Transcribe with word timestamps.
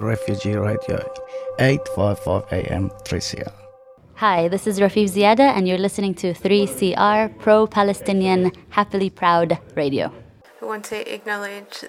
Refugee 0.00 0.56
Radio, 0.56 1.10
855 1.58 2.52
AM 2.52 2.90
3CR. 2.90 3.52
Hi, 4.16 4.46
this 4.48 4.66
is 4.66 4.78
Rafeef 4.78 5.08
Ziadah, 5.08 5.56
and 5.56 5.66
you're 5.66 5.78
listening 5.78 6.14
to 6.16 6.34
3CR, 6.34 7.38
pro 7.38 7.66
Palestinian, 7.66 8.52
happily 8.68 9.08
proud 9.08 9.58
radio. 9.74 10.12
We 10.60 10.68
want 10.68 10.84
to 10.86 11.14
acknowledge 11.14 11.84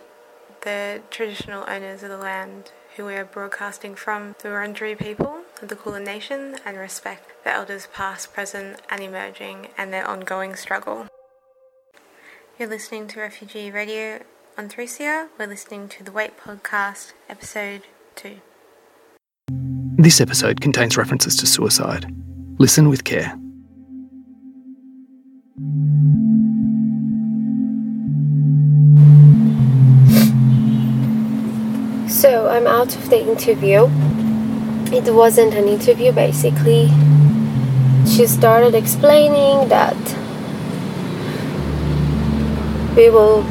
the 0.62 1.02
traditional 1.10 1.66
owners 1.68 2.02
of 2.02 2.10
the 2.10 2.18
land 2.18 2.72
who 2.96 3.06
we 3.06 3.16
are 3.16 3.26
broadcasting 3.26 3.96
from, 3.96 4.36
the 4.42 4.50
Wurundjeri 4.50 4.98
people 4.98 5.42
of 5.62 5.68
the 5.68 5.76
Kulin 5.76 6.06
Nation, 6.06 6.56
and 6.66 6.78
respect 6.78 7.32
the 7.44 7.54
elders 7.54 7.90
past, 7.94 8.34
present, 8.34 8.82
and 8.90 9.02
emerging, 9.02 9.68
and 9.78 9.92
their 9.92 10.08
ongoing 10.08 10.56
struggle. 10.56 11.08
You're 12.58 12.70
listening 12.70 13.08
to 13.10 13.20
Refugee 13.20 13.70
Radio 13.70 14.22
on 14.58 14.70
3CR. 14.70 15.28
We're 15.38 15.48
listening 15.48 15.90
to 15.90 16.04
the 16.04 16.12
Wait 16.12 16.38
Podcast, 16.38 17.12
episode 17.30 17.84
2. 18.18 18.36
This 19.98 20.20
episode 20.20 20.60
contains 20.60 20.98
references 20.98 21.36
to 21.38 21.46
suicide. 21.46 22.12
Listen 22.58 22.90
with 22.90 23.04
care. 23.04 23.38
So 32.10 32.50
I'm 32.50 32.66
out 32.66 32.96
of 32.96 33.10
the 33.12 33.22
interview. 33.22 33.88
It 34.92 35.14
wasn't 35.14 35.54
an 35.54 35.68
interview 35.68 36.12
basically. 36.12 36.90
She 38.08 38.26
started 38.26 38.74
explaining 38.74 39.70
that 39.70 39.96
we 42.96 43.12
will 43.12 43.44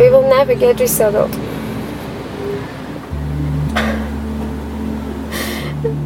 we 0.00 0.10
will 0.10 0.28
never 0.28 0.56
get 0.56 0.80
resettled. 0.80 1.49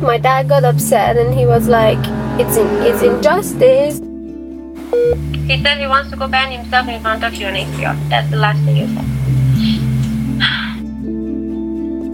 My 0.05 0.19
dad 0.19 0.49
got 0.51 0.65
upset 0.65 1.17
and 1.17 1.33
he 1.33 1.47
was 1.47 1.67
like, 1.67 1.99
"It's 2.39 2.59
in, 2.59 2.67
it's 2.83 3.03
injustice." 3.03 4.01
He 5.49 5.63
said 5.63 5.79
he 5.79 5.87
wants 5.87 6.11
to 6.11 6.17
go 6.17 6.29
ban 6.29 6.53
himself 6.53 6.87
in 6.89 7.01
front 7.01 7.25
of 7.25 7.33
UNHCR. 7.33 7.97
That's 8.11 8.31
the 8.31 8.37
last 8.37 8.59
thing 8.65 8.77
he 8.77 8.87
said. 8.95 9.05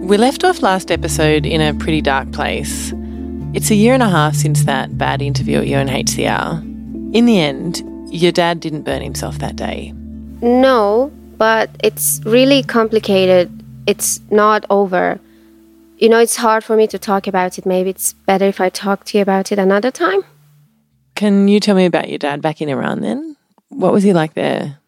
We 0.08 0.16
left 0.16 0.44
off 0.44 0.62
last 0.62 0.90
episode 0.90 1.44
in 1.46 1.60
a 1.60 1.74
pretty 1.74 2.00
dark 2.00 2.30
place. 2.32 2.92
It's 3.54 3.70
a 3.70 3.74
year 3.74 3.94
and 3.94 4.02
a 4.04 4.08
half 4.08 4.36
since 4.36 4.64
that 4.64 4.96
bad 4.96 5.20
interview 5.20 5.58
at 5.58 5.66
UNHCR. 5.66 6.62
In 7.12 7.26
the 7.26 7.40
end, 7.40 7.82
your 8.12 8.30
dad 8.30 8.60
didn't 8.60 8.82
burn 8.82 9.02
himself 9.02 9.38
that 9.40 9.56
day. 9.56 9.92
No, 10.42 11.10
but 11.38 11.70
it's 11.82 12.20
really 12.24 12.62
complicated. 12.62 13.50
It's 13.86 14.20
not 14.30 14.64
over. 14.70 15.18
You 16.00 16.08
know, 16.08 16.18
it's 16.18 16.36
hard 16.36 16.64
for 16.64 16.76
me 16.76 16.86
to 16.86 16.98
talk 16.98 17.26
about 17.26 17.58
it. 17.58 17.66
Maybe 17.66 17.90
it's 17.90 18.14
better 18.14 18.46
if 18.46 18.58
I 18.58 18.70
talk 18.70 19.04
to 19.04 19.18
you 19.18 19.22
about 19.22 19.52
it 19.52 19.58
another 19.58 19.90
time. 19.90 20.22
Can 21.14 21.46
you 21.46 21.60
tell 21.60 21.76
me 21.76 21.84
about 21.84 22.08
your 22.08 22.16
dad 22.16 22.40
back 22.40 22.62
in 22.62 22.70
Iran 22.70 23.02
then? 23.02 23.36
What 23.68 23.92
was 23.92 24.02
he 24.02 24.14
like 24.14 24.32
there? 24.32 24.78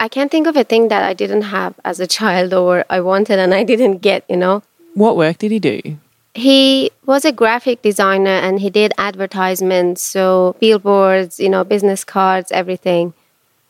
I 0.00 0.08
can't 0.08 0.30
think 0.30 0.46
of 0.46 0.56
a 0.56 0.64
thing 0.64 0.88
that 0.88 1.04
I 1.04 1.12
didn't 1.12 1.42
have 1.42 1.74
as 1.84 2.00
a 2.00 2.06
child 2.06 2.54
or 2.54 2.86
I 2.88 3.00
wanted 3.02 3.38
and 3.38 3.52
I 3.52 3.62
didn't 3.62 3.98
get, 3.98 4.24
you 4.26 4.38
know. 4.38 4.62
What 4.94 5.18
work 5.18 5.36
did 5.36 5.50
he 5.50 5.58
do? 5.58 5.98
He 6.32 6.90
was 7.04 7.26
a 7.26 7.32
graphic 7.32 7.82
designer 7.82 8.30
and 8.30 8.60
he 8.60 8.70
did 8.70 8.94
advertisements, 8.96 10.00
so 10.00 10.56
billboards, 10.60 11.38
you 11.38 11.50
know, 11.50 11.62
business 11.62 12.04
cards, 12.04 12.50
everything. 12.50 13.12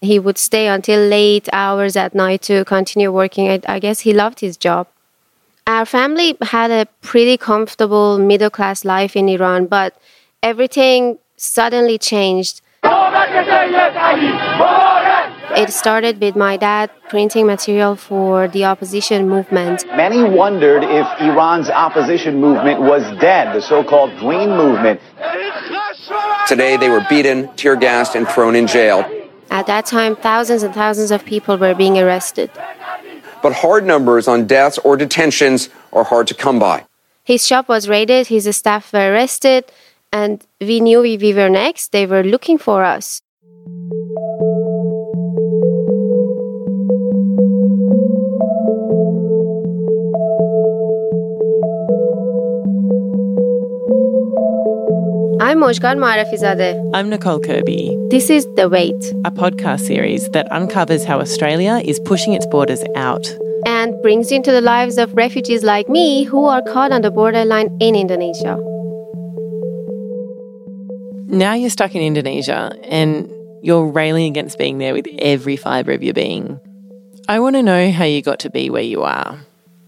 He 0.01 0.21
would 0.21 0.39
stay 0.39 0.69
until 0.69 1.01
late 1.01 1.49
hours 1.53 1.97
at 1.97 2.15
night 2.15 2.43
to 2.43 2.65
continue 2.65 3.11
working. 3.11 3.51
I, 3.51 3.61
I 3.67 3.81
guess 3.81 4.01
he 4.01 4.13
loved 4.13 4.39
his 4.39 4.57
job. 4.57 4.87
Our 5.67 5.87
family 5.87 6.37
had 6.43 6.71
a 6.71 6.85
pretty 7.01 7.39
comfortable 7.39 8.19
middle 8.19 8.51
class 8.51 8.85
life 8.85 9.17
in 9.17 9.31
Iran, 9.31 9.65
but 9.65 9.97
everything 10.43 11.19
suddenly 11.37 11.97
changed. 11.97 12.61
It 15.57 15.71
started 15.71 16.21
with 16.21 16.37
my 16.37 16.59
dad 16.59 16.91
printing 17.09 17.47
material 17.47 17.97
for 17.97 18.47
the 18.47 18.67
opposition 18.67 19.27
movement. 19.27 19.87
Many 19.97 20.23
wondered 20.29 20.85
if 20.85 21.07
Iran's 21.19 21.71
opposition 21.71 22.43
movement 22.43 22.81
was 22.83 23.03
dead, 23.19 23.57
the 23.57 23.63
so-called 23.63 24.19
Green 24.19 24.51
Movement. 24.51 25.01
Today 26.47 26.77
they 26.77 26.91
were 26.91 27.07
beaten, 27.09 27.49
tear 27.57 27.75
gassed, 27.75 28.15
and 28.15 28.29
thrown 28.29 28.55
in 28.55 28.67
jail. 28.67 29.03
At 29.51 29.67
that 29.67 29.87
time, 29.87 30.15
thousands 30.17 30.63
and 30.63 30.75
thousands 30.75 31.11
of 31.11 31.25
people 31.25 31.57
were 31.57 31.75
being 31.75 31.97
arrested. 31.99 32.51
But 33.45 33.53
hard 33.53 33.85
numbers 33.85 34.27
on 34.27 34.47
deaths 34.47 34.79
or 34.79 34.97
detentions 34.97 35.69
are 35.93 36.05
hard 36.05 36.27
to 36.29 36.35
come 36.35 36.59
by. 36.59 36.87
His 37.25 37.47
shop 37.47 37.69
was 37.69 37.91
raided, 37.91 38.29
his 38.29 38.49
staff 38.57 38.91
were 38.91 39.13
arrested, 39.13 39.71
and 40.11 40.43
we 40.63 40.81
knew 40.81 41.03
we, 41.03 41.19
we 41.19 41.35
were 41.35 41.51
next. 41.51 41.93
They 41.93 42.07
were 42.07 42.25
looking 42.25 42.57
for 42.57 42.85
us. 42.85 43.21
I'm 55.45 55.59
Mojgan 55.59 55.99
Moarefizadeh. 55.99 56.93
I'm 56.95 57.11
Nicole 57.11 57.39
Curby. 57.39 58.09
This 58.09 58.31
is 58.31 58.47
The 58.57 58.67
Wait, 58.67 58.97
a 59.27 59.31
podcast 59.31 59.81
series 59.81 60.31
that 60.31 60.51
uncovers 60.51 61.05
how 61.05 61.21
Australia 61.21 61.83
is 61.85 62.01
pushing 62.01 62.33
its 62.33 62.47
borders 62.47 62.83
out 62.97 63.29
and 63.67 63.93
brings 64.01 64.33
into 64.33 64.51
the 64.51 64.63
lives 64.63 64.97
of 64.97 65.13
refugees 65.13 65.63
like 65.63 65.87
me 65.87 66.25
who 66.25 66.47
are 66.47 66.63
caught 66.63 66.93
on 66.93 67.03
the 67.03 67.11
borderline 67.11 67.69
in 67.79 67.95
Indonesia. 67.95 68.57
Now 71.29 71.53
you're 71.53 71.69
stuck 71.69 71.95
in 71.95 72.01
Indonesia 72.01 72.73
and 72.85 73.31
you're 73.63 73.85
railing 73.85 74.25
against 74.25 74.57
being 74.57 74.79
there 74.79 74.95
with 74.95 75.07
every 75.19 75.59
fibre 75.59 75.93
of 75.93 76.03
your 76.03 76.15
being. 76.15 76.59
I 77.29 77.39
want 77.39 77.57
to 77.57 77.63
know 77.63 77.93
how 77.93 78.05
you 78.05 78.23
got 78.23 78.39
to 78.49 78.49
be 78.49 78.71
where 78.71 78.81
you 78.81 79.03
are. 79.03 79.39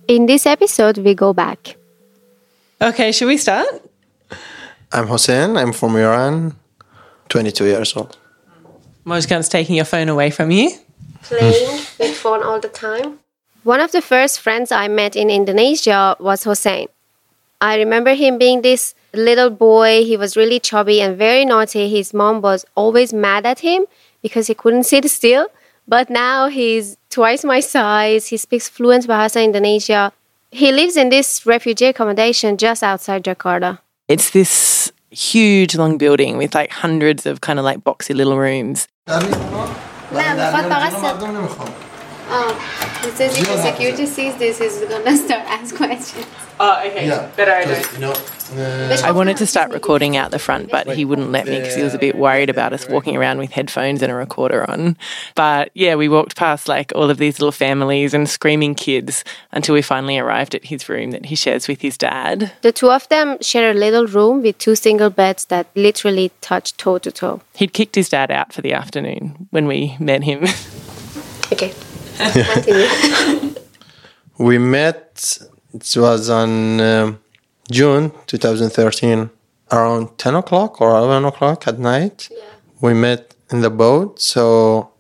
In 0.06 0.27
this 0.27 0.44
episode, 0.44 0.99
we 0.99 1.15
go 1.15 1.33
back. 1.33 1.77
Okay, 2.83 3.11
should 3.11 3.28
we 3.28 3.38
start? 3.38 3.85
I'm 4.92 5.08
Hossein. 5.08 5.56
I'm 5.56 5.72
from 5.72 5.97
Iran, 5.97 6.54
22 7.28 7.64
years 7.64 7.97
old. 7.97 8.16
Mojgan's 9.04 9.48
taking 9.48 9.76
your 9.76 9.84
phone 9.84 10.08
away 10.08 10.30
from 10.30 10.50
you. 10.50 10.70
Playing 11.22 11.80
with 11.98 12.16
phone 12.16 12.42
all 12.42 12.60
the 12.60 12.69
time. 12.69 13.19
One 13.64 13.80
of 13.80 13.91
the 13.92 14.00
first 14.00 14.41
friends 14.41 14.70
I 14.70 14.88
met 14.88 15.16
in 15.16 15.28
Indonesia 15.28 16.16
was 16.20 16.44
Hossein. 16.44 16.86
I 17.60 17.76
remember 17.78 18.14
him 18.14 18.38
being 18.38 18.62
this 18.62 18.94
little 19.12 19.50
boy. 19.50 20.04
He 20.04 20.16
was 20.16 20.36
really 20.36 20.60
chubby 20.60 21.00
and 21.00 21.16
very 21.16 21.44
naughty. 21.44 21.88
His 21.88 22.14
mom 22.14 22.42
was 22.42 22.64
always 22.75 23.12
mad 23.12 23.46
at 23.46 23.60
him 23.60 23.86
because 24.22 24.46
he 24.46 24.54
couldn't 24.54 24.84
sit 24.84 25.08
still. 25.10 25.48
But 25.88 26.10
now 26.10 26.48
he's 26.48 26.96
twice 27.10 27.44
my 27.44 27.60
size. 27.60 28.28
He 28.28 28.36
speaks 28.36 28.69
fluent 28.69 29.06
Bahasa 29.06 29.42
Indonesia. 29.42 30.12
He 30.50 30.70
lives 30.70 30.96
in 30.96 31.08
this 31.08 31.46
refugee 31.46 31.86
accommodation 31.86 32.56
just 32.56 32.82
outside 32.82 33.25
Jakarta. 33.25 33.78
It's 34.09 34.31
this 34.31 34.93
huge 35.11 35.75
long 35.75 35.99
building 35.99 36.39
with 36.39 36.55
like 36.55 36.71
hundreds 36.71 37.27
of 37.27 37.41
kind 37.41 37.59
of 37.59 37.65
like 37.65 37.83
boxy 37.83 38.15
little 38.15 38.39
rooms. 38.39 38.87
Oh, 42.28 43.00
he 43.04 43.10
says 43.10 43.38
if 43.38 43.47
the 43.47 43.62
security 43.62 44.06
sees 44.06 44.37
this, 44.37 44.59
he's 44.59 44.78
gonna 44.81 45.16
start 45.26 45.44
asking 45.47 45.76
questions. 45.76 46.26
Oh, 46.59 46.82
okay. 46.87 47.06
Yeah, 47.06 47.31
Better 47.37 47.53
idea. 47.53 47.84
You 47.92 47.98
know, 47.98 48.12
uh, 48.56 49.03
I 49.04 49.12
wanted 49.12 49.37
to 49.37 49.47
start 49.47 49.72
recording 49.72 50.16
out 50.16 50.31
the 50.31 50.38
front, 50.38 50.70
but 50.70 50.88
he 50.97 51.04
wouldn't 51.04 51.31
let 51.31 51.47
me 51.47 51.59
because 51.59 51.75
he 51.75 51.82
was 51.82 51.92
a 51.94 51.98
bit 51.98 52.16
worried 52.16 52.48
about 52.48 52.72
us 52.72 52.88
walking 52.88 53.14
around 53.16 53.38
with 53.38 53.50
headphones 53.50 54.03
and 54.03 54.10
a 54.10 54.14
recorder 54.14 54.69
on. 54.70 54.97
But 55.34 55.70
yeah, 55.75 55.97
we 55.97 56.09
walked 56.09 56.34
past 56.34 56.66
like 56.66 56.92
all 56.94 57.10
of 57.10 57.19
these 57.19 57.38
little 57.38 57.53
families 57.53 58.14
and 58.14 58.28
screaming 58.28 58.75
kids 58.75 59.22
until 59.53 59.75
we 59.75 59.82
finally 59.82 60.19
arrived 60.19 60.55
at 60.55 60.64
his 60.64 60.88
room 60.88 61.11
that 61.11 61.26
he 61.26 61.37
shares 61.37 61.69
with 61.69 61.82
his 61.82 61.99
dad. 61.99 62.52
The 62.62 62.73
two 62.73 62.90
of 62.90 63.08
them 63.08 63.37
share 63.43 63.70
a 63.70 63.75
little 63.75 64.06
room 64.06 64.43
with 64.43 64.58
two 64.58 64.75
single 64.76 65.11
beds 65.11 65.44
that 65.46 65.67
literally 65.75 66.32
touch 66.40 66.76
toe 66.76 66.99
to 66.99 67.12
toe. 67.12 67.43
He'd 67.55 67.73
kicked 67.75 67.94
his 67.94 68.08
dad 68.08 68.31
out 68.31 68.52
for 68.52 68.62
the 68.62 68.73
afternoon 68.73 69.49
when 69.50 69.67
we 69.67 69.96
met 70.00 70.25
him. 70.25 70.46
Okay, 71.52 71.69
continue. 71.69 71.86
We 74.38 74.58
met, 74.58 75.38
it 75.72 75.96
was 75.96 76.28
on 76.28 76.80
um, 76.80 77.18
June 77.70 78.12
2013, 78.26 79.30
around 79.72 80.18
10 80.18 80.34
o'clock 80.34 80.80
or 80.80 80.90
11 80.90 81.24
o'clock 81.24 81.66
at 81.66 81.78
night. 81.78 82.28
Yeah. 82.30 82.38
We 82.80 82.94
met 82.94 83.34
in 83.50 83.62
the 83.62 83.70
boat, 83.70 84.20
so 84.20 84.90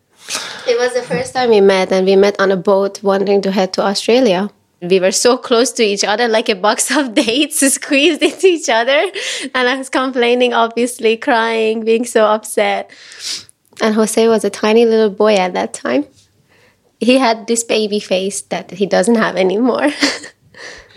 It 0.66 0.78
was 0.78 0.94
the 0.94 1.02
first 1.02 1.34
time 1.34 1.50
we 1.50 1.60
met, 1.60 1.92
and 1.92 2.06
we 2.06 2.16
met 2.16 2.40
on 2.40 2.50
a 2.50 2.56
boat 2.56 3.02
wanting 3.02 3.42
to 3.42 3.50
head 3.52 3.72
to 3.74 3.82
Australia. 3.82 4.50
We 4.80 5.00
were 5.00 5.12
so 5.12 5.38
close 5.38 5.72
to 5.72 5.82
each 5.82 6.04
other, 6.04 6.28
like 6.28 6.48
a 6.48 6.54
box 6.54 6.90
of 6.96 7.14
dates 7.14 7.60
squeezed 7.74 8.22
into 8.22 8.46
each 8.46 8.68
other. 8.68 9.10
And 9.54 9.68
I 9.68 9.76
was 9.76 9.88
complaining, 9.88 10.52
obviously, 10.52 11.16
crying, 11.16 11.84
being 11.84 12.04
so 12.04 12.24
upset. 12.24 12.90
And 13.80 13.94
Hossein 13.94 14.28
was 14.28 14.44
a 14.44 14.50
tiny 14.50 14.84
little 14.86 15.10
boy 15.10 15.34
at 15.36 15.52
that 15.54 15.74
time. 15.74 16.06
He 17.00 17.18
had 17.18 17.46
this 17.46 17.64
baby 17.64 18.00
face 18.00 18.40
that 18.42 18.70
he 18.70 18.86
doesn't 18.86 19.16
have 19.16 19.36
anymore. 19.36 19.88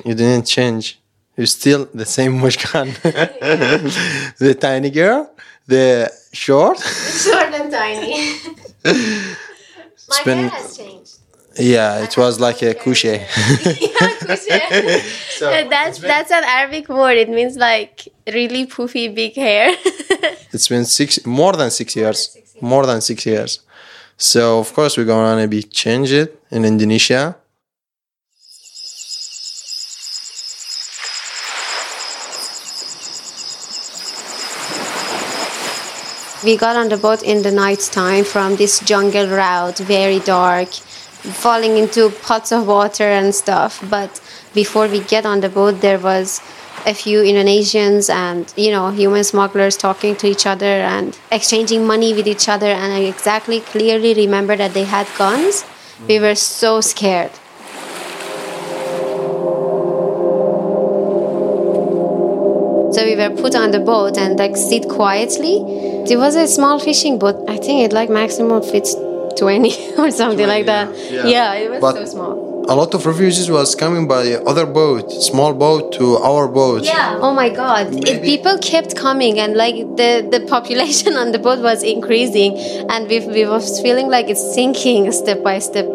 You 0.05 0.15
didn't 0.15 0.45
change. 0.47 0.97
You're 1.35 1.45
still 1.47 1.89
the 1.93 2.05
same 2.05 2.39
Mushkan. 2.43 2.87
the 4.39 4.55
tiny 4.55 4.89
girl, 4.89 5.29
the 5.67 6.09
short. 6.31 6.79
Short 6.79 7.53
and 7.53 7.69
tiny. 7.71 8.37
My 8.85 10.23
been- 10.23 10.37
hair 10.37 10.49
has 10.49 10.77
changed. 10.77 11.15
Yeah, 11.59 12.03
it 12.03 12.15
was 12.15 12.39
like 12.39 12.61
a 12.61 12.73
couche. 12.73 13.03
that's 15.69 15.99
that's 15.99 16.31
an 16.31 16.43
Arabic 16.45 16.87
word. 16.87 17.17
It 17.17 17.29
means 17.29 17.57
like 17.57 18.07
really 18.27 18.65
poofy 18.65 19.13
big 19.13 19.35
hair. 19.35 19.75
It's 20.53 20.69
been 20.69 20.85
six, 20.85 21.25
more 21.25 21.53
than 21.53 21.69
six 21.71 21.95
years. 21.95 22.37
More 22.61 22.85
than 22.85 23.01
six 23.01 23.25
years. 23.25 23.59
So 24.19 24.59
of 24.59 24.73
course 24.73 24.97
we're 24.97 25.05
gonna 25.05 25.47
be 25.47 25.63
change 25.63 26.11
it 26.11 26.43
in 26.51 26.65
Indonesia. 26.65 27.39
we 36.43 36.55
got 36.55 36.77
on 36.77 36.87
the 36.87 36.97
boat 36.97 37.21
in 37.21 37.41
the 37.43 37.51
night 37.51 37.79
time 37.91 38.23
from 38.23 38.55
this 38.55 38.79
jungle 38.79 39.27
route, 39.27 39.77
very 39.79 40.19
dark, 40.19 40.69
falling 40.69 41.77
into 41.77 42.09
pots 42.21 42.51
of 42.51 42.65
water 42.65 43.03
and 43.03 43.35
stuff. 43.35 43.83
But 43.89 44.21
before 44.53 44.87
we 44.87 45.01
get 45.01 45.25
on 45.25 45.41
the 45.41 45.49
boat, 45.49 45.81
there 45.81 45.99
was 45.99 46.39
a 46.85 46.93
few 46.93 47.21
Indonesians 47.21 48.09
and 48.09 48.51
you 48.55 48.71
know 48.71 48.89
human 48.91 49.23
smugglers 49.23 49.77
talking 49.77 50.15
to 50.17 50.27
each 50.27 50.45
other 50.45 50.65
and 50.95 51.17
exchanging 51.31 51.85
money 51.85 52.13
with 52.13 52.27
each 52.27 52.47
other. 52.49 52.67
And 52.67 52.93
I 52.93 52.99
exactly 52.99 53.59
clearly 53.61 54.13
remember 54.13 54.55
that 54.55 54.73
they 54.73 54.83
had 54.85 55.07
guns. 55.17 55.65
We 56.07 56.19
were 56.19 56.35
so 56.35 56.81
scared. 56.81 57.31
So 62.91 63.05
we 63.05 63.15
were 63.15 63.29
put 63.29 63.53
on 63.55 63.69
the 63.71 63.79
boat 63.79 64.17
and 64.17 64.37
like 64.39 64.57
sit 64.57 64.89
quietly. 64.89 65.57
It 66.11 66.17
was 66.17 66.35
a 66.35 66.47
small 66.47 66.79
fishing 66.79 67.19
boat. 67.19 67.35
I 67.47 67.57
think 67.57 67.85
it 67.85 67.93
like 67.93 68.09
maximum 68.09 68.63
fits 68.63 68.95
20 69.37 69.93
or 69.99 70.09
something 70.09 70.47
like 70.47 70.65
that. 70.65 70.89
yeah. 71.11 71.27
Yeah, 71.27 71.53
it 71.53 71.69
was 71.69 71.81
But- 71.81 71.95
so 71.95 72.05
small. 72.05 72.48
A 72.69 72.75
lot 72.75 72.93
of 72.93 73.03
refugees 73.07 73.49
was 73.49 73.73
coming 73.73 74.07
by 74.07 74.31
other 74.45 74.67
boat, 74.67 75.11
small 75.11 75.55
boat 75.55 75.91
to 75.93 76.17
our 76.17 76.47
boat. 76.47 76.83
Yeah. 76.83 77.17
Oh 77.19 77.33
my 77.33 77.49
God. 77.49 77.87
It, 78.07 78.21
people 78.21 78.59
kept 78.59 78.95
coming 78.95 79.39
and 79.39 79.55
like 79.55 79.77
the, 79.97 80.27
the 80.29 80.45
population 80.47 81.17
on 81.21 81.31
the 81.31 81.39
boat 81.39 81.63
was 81.63 81.81
increasing 81.81 82.55
and 82.91 83.09
we, 83.09 83.25
we 83.25 83.47
was 83.47 83.81
feeling 83.81 84.07
like 84.07 84.29
it's 84.29 84.53
sinking 84.53 85.11
step 85.13 85.41
by 85.41 85.57
step. 85.57 85.87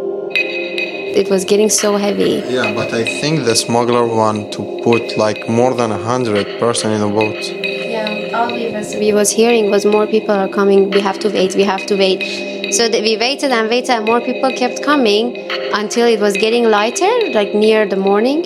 It 1.20 1.30
was 1.30 1.44
getting 1.44 1.70
so 1.70 1.96
heavy. 1.96 2.42
Yeah, 2.48 2.74
but 2.74 2.92
I 2.92 3.04
think 3.20 3.44
the 3.44 3.54
smuggler 3.54 4.04
want 4.04 4.52
to 4.54 4.80
put 4.82 5.16
like 5.16 5.48
more 5.48 5.74
than 5.74 5.92
a 5.92 5.98
hundred 5.98 6.58
person 6.58 6.90
in 6.90 7.00
the 7.02 7.08
boat. 7.08 7.40
Yeah, 7.54 8.30
all 8.34 8.52
we 8.52 8.72
was, 8.72 8.96
we 8.96 9.12
was 9.12 9.30
hearing 9.30 9.70
was 9.70 9.86
more 9.86 10.08
people 10.08 10.34
are 10.34 10.48
coming. 10.48 10.90
We 10.90 11.00
have 11.02 11.20
to 11.20 11.28
wait. 11.28 11.54
We 11.54 11.62
have 11.62 11.86
to 11.86 11.96
wait. 11.96 12.53
So 12.74 12.88
that 12.88 13.02
we 13.02 13.16
waited 13.16 13.52
and 13.52 13.70
waited, 13.70 13.90
and 13.90 14.04
more 14.04 14.20
people 14.20 14.50
kept 14.50 14.82
coming 14.82 15.36
until 15.72 16.08
it 16.08 16.18
was 16.18 16.36
getting 16.36 16.64
lighter, 16.64 17.12
like 17.30 17.54
near 17.54 17.86
the 17.86 17.94
morning, 17.94 18.44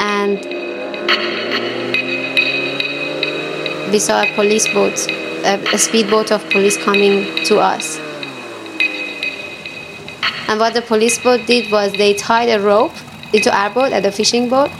and 0.00 0.38
we 3.92 3.98
saw 3.98 4.22
a 4.22 4.34
police 4.34 4.66
boat, 4.72 4.96
a, 5.44 5.60
a 5.74 5.78
speedboat 5.78 6.32
of 6.32 6.42
police 6.48 6.78
coming 6.78 7.44
to 7.44 7.58
us. 7.58 7.98
And 10.48 10.58
what 10.58 10.72
the 10.72 10.80
police 10.80 11.18
boat 11.18 11.46
did 11.46 11.70
was 11.70 11.92
they 11.92 12.14
tied 12.14 12.48
a 12.48 12.58
rope 12.58 12.94
into 13.34 13.54
our 13.54 13.68
boat 13.68 13.92
at 13.92 14.04
the 14.04 14.10
fishing 14.10 14.48
boat, 14.48 14.70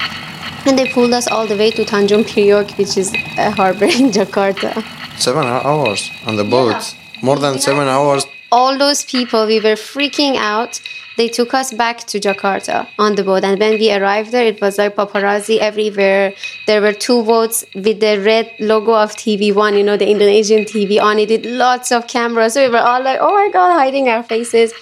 and 0.65 0.79
they 0.79 0.91
pulled 0.91 1.13
us 1.13 1.29
all 1.29 1.47
the 1.47 1.57
way 1.57 1.71
to 1.73 1.85
Tanjung 1.85 2.25
Priok, 2.25 2.79
which 2.79 2.97
is 2.97 3.13
a 3.37 3.51
harbor 3.51 3.85
in 4.01 4.11
Jakarta. 4.11 4.73
Seven 5.19 5.45
hours 5.45 6.11
on 6.25 6.37
the 6.37 6.45
boat. 6.45 6.95
More 7.21 7.39
than 7.39 7.59
seven 7.59 7.89
hours. 7.89 8.27
All 8.57 8.79
those 8.79 9.05
people, 9.05 9.47
we 9.47 9.61
were 9.61 9.79
freaking 9.93 10.37
out. 10.37 10.81
They 11.19 11.29
took 11.29 11.53
us 11.53 11.73
back 11.75 11.99
to 12.11 12.19
Jakarta 12.19 12.89
on 12.99 13.15
the 13.15 13.23
boat. 13.23 13.45
And 13.45 13.61
when 13.61 13.73
we 13.79 13.93
arrived 13.93 14.33
there, 14.33 14.47
it 14.47 14.63
was 14.63 14.79
like 14.79 14.97
paparazzi 14.97 15.59
everywhere. 15.59 16.33
There 16.67 16.81
were 16.81 16.95
two 16.95 17.23
boats 17.23 17.65
with 17.75 18.01
the 18.01 18.15
red 18.31 18.51
logo 18.59 18.95
of 18.95 19.13
TV1, 19.13 19.77
you 19.77 19.85
know, 19.85 19.99
the 19.99 20.09
Indonesian 20.09 20.65
TV 20.65 20.99
on 21.01 21.19
it, 21.19 21.45
lots 21.45 21.93
of 21.93 22.07
cameras. 22.07 22.55
So 22.55 22.65
we 22.65 22.71
were 22.71 22.87
all 22.93 23.03
like, 23.03 23.19
oh 23.21 23.35
my 23.35 23.51
God, 23.53 23.75
hiding 23.75 24.09
our 24.09 24.23
faces. 24.23 24.73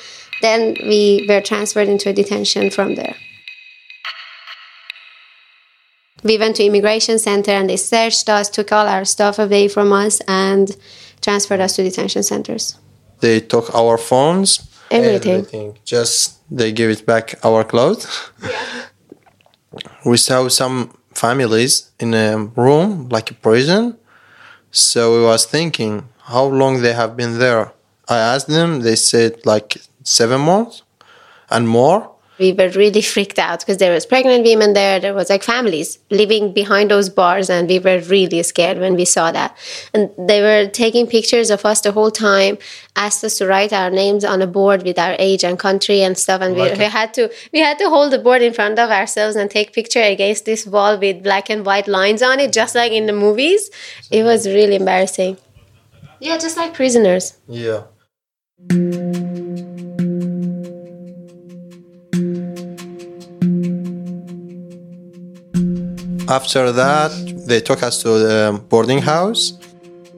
Then 0.40 0.76
we 0.92 1.26
were 1.28 1.40
transferred 1.40 1.88
into 1.88 2.10
a 2.10 2.12
detention 2.12 2.70
from 2.70 2.94
there. 2.94 3.16
We 6.22 6.38
went 6.38 6.56
to 6.56 6.64
immigration 6.64 7.18
center 7.18 7.50
and 7.50 7.68
they 7.68 7.76
searched 7.76 8.28
us, 8.28 8.48
took 8.48 8.70
all 8.70 8.86
our 8.86 9.04
stuff 9.04 9.38
away 9.38 9.66
from 9.66 9.92
us, 9.92 10.20
and 10.28 10.74
transferred 11.20 11.60
us 11.60 11.76
to 11.76 11.82
detention 11.82 12.22
centers. 12.22 12.76
They 13.24 13.40
took 13.40 13.74
our 13.74 13.96
phones. 13.96 14.50
Everything. 14.90 15.78
Just 15.84 16.16
they 16.50 16.72
give 16.72 16.90
it 16.90 17.06
back 17.06 17.26
our 17.42 17.64
clothes. 17.64 18.04
we 20.04 20.18
saw 20.18 20.48
some 20.48 20.76
families 21.14 21.90
in 21.98 22.12
a 22.12 22.36
room 22.36 23.08
like 23.08 23.30
a 23.30 23.34
prison. 23.34 23.96
So 24.70 25.00
we 25.16 25.22
was 25.24 25.46
thinking 25.46 25.92
how 26.32 26.44
long 26.44 26.82
they 26.82 26.92
have 26.92 27.16
been 27.16 27.38
there. 27.38 27.72
I 28.08 28.18
asked 28.18 28.48
them. 28.48 28.80
They 28.82 28.96
said 28.96 29.46
like 29.46 29.78
seven 30.02 30.42
months 30.42 30.82
and 31.48 31.66
more. 31.66 32.13
We 32.38 32.52
were 32.52 32.68
really 32.70 33.00
freaked 33.00 33.38
out 33.38 33.60
because 33.60 33.78
there 33.78 33.92
was 33.92 34.06
pregnant 34.06 34.44
women 34.44 34.72
there 34.72 34.98
there 34.98 35.14
was 35.14 35.30
like 35.30 35.42
families 35.42 35.98
living 36.10 36.52
behind 36.52 36.90
those 36.90 37.08
bars 37.08 37.48
and 37.48 37.68
we 37.68 37.78
were 37.78 38.00
really 38.08 38.42
scared 38.42 38.78
when 38.78 38.94
we 38.94 39.04
saw 39.04 39.30
that. 39.30 39.56
And 39.92 40.10
they 40.18 40.40
were 40.40 40.68
taking 40.68 41.06
pictures 41.06 41.50
of 41.50 41.64
us 41.64 41.80
the 41.80 41.92
whole 41.92 42.10
time 42.10 42.58
asked 42.96 43.24
us 43.24 43.38
to 43.38 43.46
write 43.46 43.72
our 43.72 43.90
names 43.90 44.24
on 44.24 44.42
a 44.42 44.46
board 44.46 44.82
with 44.82 44.98
our 44.98 45.16
age 45.18 45.44
and 45.44 45.58
country 45.58 46.02
and 46.02 46.16
stuff 46.18 46.40
and 46.40 46.54
we, 46.54 46.62
we 46.62 46.84
had 46.84 47.14
to 47.14 47.30
we 47.52 47.60
had 47.60 47.78
to 47.78 47.88
hold 47.88 48.12
the 48.12 48.18
board 48.18 48.42
in 48.42 48.52
front 48.52 48.78
of 48.78 48.90
ourselves 48.90 49.36
and 49.36 49.50
take 49.50 49.72
picture 49.72 50.02
against 50.02 50.44
this 50.44 50.66
wall 50.66 50.98
with 50.98 51.22
black 51.22 51.50
and 51.50 51.64
white 51.64 51.88
lines 51.88 52.22
on 52.22 52.40
it 52.40 52.52
just 52.52 52.74
like 52.74 52.92
in 52.92 53.06
the 53.06 53.12
movies. 53.12 53.70
It 54.10 54.24
was 54.24 54.46
really 54.46 54.76
embarrassing. 54.76 55.38
Yeah 56.20 56.38
just 56.38 56.56
like 56.56 56.74
prisoners. 56.74 57.36
Yeah. 57.48 57.84
After 66.28 66.72
that, 66.72 67.10
they 67.46 67.60
took 67.60 67.82
us 67.82 68.02
to 68.02 68.08
the 68.08 68.60
boarding 68.68 69.00
house. 69.00 69.52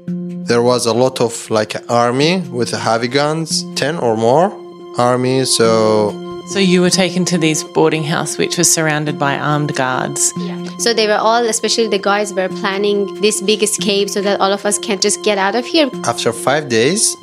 There 0.06 0.62
was 0.62 0.86
a 0.86 0.92
lot 0.92 1.20
of 1.20 1.50
like 1.50 1.75
army 1.90 2.38
with 2.50 2.70
heavy 2.70 3.08
guns, 3.08 3.64
10 3.75 3.98
or 3.98 4.16
more 4.16 4.52
army. 4.98 5.44
So 5.44 6.12
So 6.52 6.60
you 6.60 6.80
were 6.80 6.90
taken 6.90 7.25
to 7.26 7.38
this 7.38 7.64
boarding 7.64 8.04
house, 8.04 8.38
which 8.38 8.56
was 8.56 8.72
surrounded 8.72 9.18
by 9.18 9.36
armed 9.36 9.75
guards. 9.75 10.32
Yeah. 10.38 10.64
So 10.78 10.94
they 10.94 11.08
were 11.08 11.18
all, 11.18 11.44
especially 11.44 11.88
the 11.88 11.98
guys, 11.98 12.32
were 12.32 12.48
planning 12.48 13.20
this 13.20 13.40
big 13.40 13.62
escape 13.64 14.08
so 14.08 14.22
that 14.22 14.40
all 14.40 14.52
of 14.52 14.64
us 14.64 14.78
can 14.78 15.00
just 15.00 15.25
get 15.25 15.38
out 15.38 15.56
of 15.56 15.66
here. 15.66 15.90
after 16.04 16.32
five 16.32 16.68
days, 16.68 17.16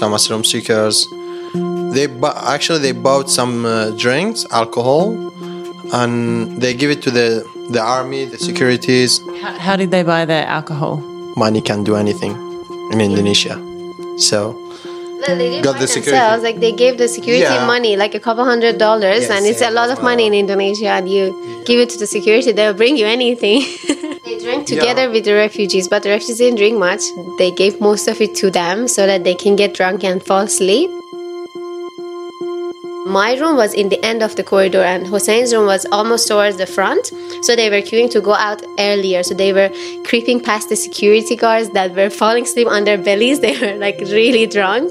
some 0.00 0.14
asylum 0.14 0.44
seekers, 0.44 1.06
they 1.92 2.06
bu- 2.06 2.38
actually 2.54 2.78
they 2.78 2.92
bought 2.92 3.28
some 3.30 3.66
uh, 3.66 3.90
drinks, 3.98 4.46
alcohol, 4.50 5.12
and 5.92 6.60
they 6.62 6.72
give 6.72 6.90
it 6.90 7.02
to 7.02 7.10
the 7.10 7.44
the 7.70 7.80
army, 7.80 8.24
the 8.24 8.38
securities. 8.38 9.20
How, 9.40 9.58
how 9.58 9.76
did 9.76 9.90
they 9.90 10.02
buy 10.02 10.24
the 10.24 10.46
alcohol? 10.48 10.96
Money 11.36 11.60
can 11.60 11.82
do 11.84 11.96
anything 11.96 12.32
in 12.92 13.00
Indonesia, 13.00 13.56
so 14.18 14.60
No, 15.26 15.34
they 15.36 15.48
didn't 15.50 15.64
Got 15.64 15.74
buy 15.74 15.80
the 15.80 15.88
security. 15.88 16.10
themselves. 16.20 16.42
Like 16.44 16.60
they 16.60 16.72
gave 16.72 16.98
the 16.98 17.08
security 17.08 17.42
Yeah. 17.48 17.66
money, 17.66 17.96
like 17.96 18.14
a 18.14 18.20
couple 18.20 18.44
hundred 18.44 18.76
dollars, 18.78 19.22
Yes, 19.24 19.30
and 19.30 19.46
it's 19.46 19.62
a 19.62 19.70
lot 19.70 19.88
of 19.90 20.02
money 20.02 20.26
in 20.26 20.34
Indonesia. 20.34 20.88
And 21.00 21.08
you 21.08 21.32
give 21.64 21.80
it 21.80 21.88
to 21.90 21.98
the 21.98 22.06
security, 22.06 22.52
they'll 22.52 22.74
bring 22.76 22.96
you 23.00 23.06
anything. 23.06 23.64
they 24.24 24.36
drank 24.38 24.66
together 24.68 25.08
with 25.10 25.24
the 25.24 25.32
refugees, 25.32 25.88
but 25.88 26.02
the 26.04 26.10
refugees 26.10 26.38
didn't 26.38 26.58
drink 26.60 26.76
much. 26.78 27.00
They 27.38 27.50
gave 27.50 27.80
most 27.80 28.06
of 28.06 28.20
it 28.20 28.34
to 28.44 28.50
them 28.50 28.86
so 28.86 29.06
that 29.06 29.24
they 29.24 29.34
can 29.34 29.56
get 29.56 29.72
drunk 29.72 30.04
and 30.04 30.22
fall 30.22 30.44
asleep. 30.44 30.90
My 33.06 33.34
room 33.34 33.56
was 33.56 33.74
in 33.74 33.90
the 33.90 34.02
end 34.02 34.22
of 34.22 34.34
the 34.34 34.42
corridor, 34.42 34.82
and 34.82 35.06
Hossein's 35.06 35.52
room 35.52 35.66
was 35.66 35.84
almost 35.92 36.26
towards 36.26 36.56
the 36.56 36.64
front. 36.64 37.12
So 37.42 37.54
they 37.54 37.68
were 37.68 37.82
queuing 37.82 38.10
to 38.12 38.20
go 38.22 38.32
out 38.32 38.62
earlier. 38.78 39.22
So 39.22 39.34
they 39.34 39.52
were 39.52 39.68
creeping 40.06 40.40
past 40.40 40.70
the 40.70 40.76
security 40.76 41.36
guards 41.36 41.68
that 41.74 41.94
were 41.94 42.08
falling 42.08 42.44
asleep 42.44 42.66
on 42.66 42.84
their 42.84 42.96
bellies. 42.96 43.40
They 43.44 43.60
were 43.60 43.76
like 43.76 44.00
really 44.00 44.46
drunk. 44.46 44.90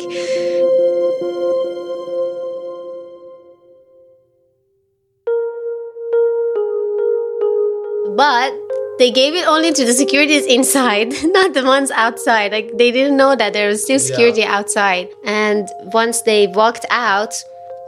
But 8.15 8.53
they 8.99 9.09
gave 9.09 9.33
it 9.33 9.47
only 9.47 9.73
to 9.73 9.85
the 9.85 9.93
securities 9.93 10.45
inside, 10.45 11.13
not 11.23 11.55
the 11.55 11.63
ones 11.65 11.89
outside. 11.89 12.51
Like 12.51 12.77
they 12.77 12.91
didn't 12.91 13.17
know 13.17 13.35
that 13.35 13.53
there 13.53 13.69
was 13.69 13.81
still 13.81 13.97
security 13.97 14.43
outside. 14.43 15.09
And 15.25 15.67
once 15.91 16.21
they 16.21 16.45
walked 16.45 16.85
out, 16.91 17.33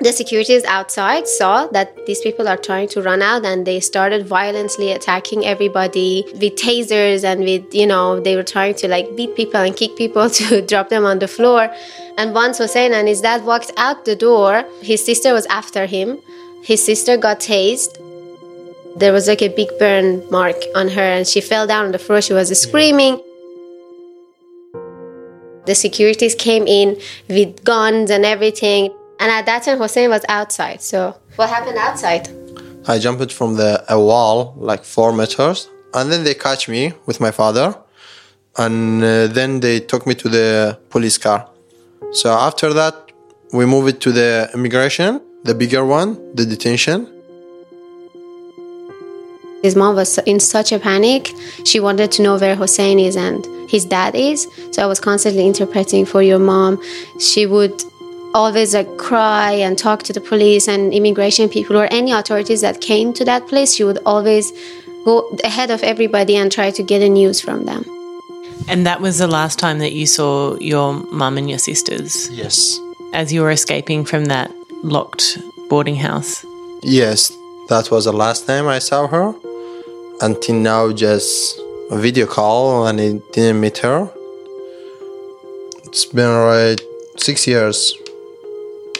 The 0.02 0.12
securities 0.12 0.66
outside 0.66 1.25
saw 1.25 1.68
that 1.68 2.06
these 2.06 2.20
people 2.20 2.50
are 2.50 2.58
trying 2.58 2.90
to 2.90 3.02
run 3.02 3.22
out 3.22 3.46
and 3.46 3.66
they 3.66 3.80
started 3.80 4.28
violently 4.28 4.92
attacking 4.92 5.46
everybody 5.46 6.25
with 6.34 6.56
tasers 6.58 7.24
and 7.24 7.40
with, 7.42 7.74
you 7.74 7.88
know, 7.88 8.20
they 8.20 8.36
were 8.36 8.44
trying 8.44 8.75
to 8.75 8.90
like 8.90 9.16
beat 9.16 9.36
people 9.38 9.62
and 9.62 9.75
kick 9.75 9.96
people 9.96 10.30
to 10.42 10.62
drop 10.62 10.90
them 10.90 11.06
on 11.06 11.20
the 11.20 11.30
floor. 11.30 11.74
And 12.18 12.34
once 12.34 12.58
Hossein 12.58 12.92
and 12.94 13.08
his 13.08 13.22
dad 13.22 13.46
walked 13.46 13.72
out 13.78 14.04
the 14.04 14.18
door, 14.18 14.66
his 14.82 15.04
sister 15.04 15.34
was 15.34 15.46
after 15.46 15.86
him. 15.86 16.20
His 16.62 16.86
sister 16.86 17.16
got 17.16 17.40
tased. 17.40 17.98
There 18.98 19.14
was 19.14 19.30
like 19.30 19.42
a 19.42 19.48
big 19.48 19.70
burn 19.80 20.30
mark 20.30 20.58
on 20.75 20.90
her 20.90 21.02
and 21.02 21.25
she 21.25 21.40
fell 21.40 21.68
down 21.68 21.86
on 21.86 21.92
the 21.94 22.00
floor. 22.00 22.22
She 22.22 22.34
was 22.34 22.50
screaming. 22.62 23.22
The 25.66 25.74
securities 25.74 26.36
came 26.36 26.68
in 26.68 27.00
with 27.30 27.64
guns 27.64 28.12
and 28.12 28.25
everything. 28.25 28.94
And 29.20 29.32
at 29.32 29.46
that 29.46 29.64
time, 29.64 29.78
Hossein 29.78 30.10
was 30.10 30.24
outside. 30.30 30.82
So, 30.82 31.16
what 31.36 31.50
happened 31.50 31.78
outside? 31.78 32.30
I 32.88 33.00
jumped 33.00 33.32
from 33.32 33.56
the 33.56 33.84
a 33.90 34.00
wall 34.00 34.54
like 34.58 34.84
four 34.84 35.12
meters, 35.12 35.70
and 35.94 36.12
then 36.12 36.24
they 36.24 36.34
catch 36.36 36.68
me 36.70 36.94
with 37.06 37.20
my 37.20 37.32
father, 37.32 37.76
and 38.58 39.04
uh, 39.04 39.28
then 39.28 39.60
they 39.60 39.80
took 39.80 40.06
me 40.06 40.14
to 40.16 40.30
the 40.30 40.78
police 40.90 41.18
car. 41.18 41.50
So 42.12 42.32
after 42.32 42.74
that, 42.74 43.12
we 43.52 43.66
moved 43.66 44.02
to 44.02 44.12
the 44.12 44.50
immigration, 44.54 45.22
the 45.44 45.56
bigger 45.56 45.84
one, 45.84 46.36
the 46.36 46.46
detention. 46.46 47.12
His 49.64 49.76
mom 49.76 49.96
was 49.96 50.20
in 50.20 50.40
such 50.40 50.72
a 50.72 50.80
panic. 50.80 51.32
She 51.64 51.80
wanted 51.80 52.12
to 52.14 52.22
know 52.22 52.38
where 52.38 52.56
Hossein 52.56 53.00
is 53.00 53.16
and 53.16 53.44
his 53.70 53.84
dad 53.84 54.14
is. 54.14 54.48
So 54.72 54.84
I 54.84 54.86
was 54.86 55.00
constantly 55.00 55.48
interpreting 55.48 56.06
for 56.06 56.22
your 56.22 56.40
mom. 56.40 56.80
She 57.20 57.48
would 57.48 57.84
always 58.39 58.74
like 58.77 58.92
cry 58.98 59.51
and 59.65 59.77
talk 59.77 60.04
to 60.08 60.13
the 60.18 60.22
police 60.30 60.68
and 60.74 60.94
immigration 61.00 61.48
people 61.56 61.75
or 61.82 61.88
any 62.00 62.12
authorities 62.12 62.62
that 62.62 62.82
came 62.82 63.13
to 63.20 63.24
that 63.32 63.48
place 63.51 63.74
she 63.75 63.84
would 63.89 64.00
always 64.06 64.51
go 65.06 65.13
ahead 65.50 65.70
of 65.75 65.82
everybody 65.84 66.36
and 66.36 66.51
try 66.51 66.70
to 66.77 66.84
get 66.92 67.01
a 67.01 67.10
news 67.20 67.39
from 67.46 67.60
them 67.72 67.84
And 68.68 68.86
that 68.89 69.00
was 69.06 69.15
the 69.24 69.27
last 69.39 69.56
time 69.60 69.77
that 69.80 69.94
you 70.00 70.06
saw 70.18 70.32
your 70.72 70.88
mum 71.22 71.38
and 71.38 71.48
your 71.54 71.60
sisters 71.70 72.13
Yes. 72.42 72.56
as 73.13 73.32
you 73.34 73.42
were 73.44 73.54
escaping 73.60 74.06
from 74.12 74.25
that 74.34 74.50
locked 74.96 75.25
boarding 75.70 75.96
house. 76.08 76.32
Yes, 77.00 77.20
that 77.70 77.86
was 77.92 78.04
the 78.06 78.13
last 78.24 78.42
time 78.48 78.65
I 78.77 78.80
saw 78.89 79.01
her. 79.15 79.27
Until 80.27 80.56
now, 80.56 80.82
just 81.06 81.60
a 81.96 81.98
video 82.06 82.25
call, 82.38 82.88
and 82.88 83.00
I 83.01 83.10
didn't 83.34 83.60
meet 83.65 83.77
her. 83.86 84.00
It's 85.86 86.06
been 86.18 86.30
right 86.51 86.80
six 87.18 87.48
years, 87.48 87.80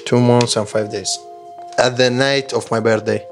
two 0.06 0.22
months 0.22 0.56
and 0.56 0.70
five 0.70 0.92
days. 0.92 1.18
At 1.78 1.98
the 1.98 2.10
night 2.10 2.54
of 2.54 2.70
my 2.72 2.80
birthday. 2.80 3.26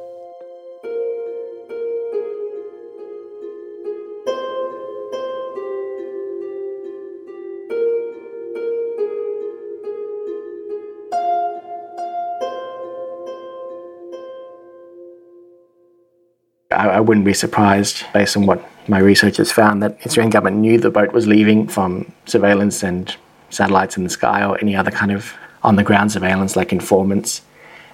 I, 16.71 16.99
wouldn't 16.99 17.25
be 17.25 17.33
surprised, 17.33 18.03
based 18.13 18.35
on 18.35 18.45
what 18.45 18.63
my 18.87 18.97
research 18.97 19.37
has 19.37 19.51
found, 19.51 19.83
that 19.83 19.97
Australian 20.05 20.31
government 20.31 20.57
knew 20.57 20.79
the 20.79 20.89
boat 20.89 21.13
was 21.13 21.27
leaving 21.27 21.67
from 21.67 22.11
surveillance 22.25 22.81
and 22.83 23.15
satellites 23.51 23.95
in 23.95 24.03
the 24.03 24.09
sky 24.09 24.43
or 24.43 24.59
any 24.59 24.75
other 24.75 24.89
kind 24.89 25.11
of 25.11 25.33
on 25.63 25.75
the 25.75 25.83
ground 25.83 26.11
surveillance 26.11 26.55
like 26.55 26.71
informants, 26.71 27.41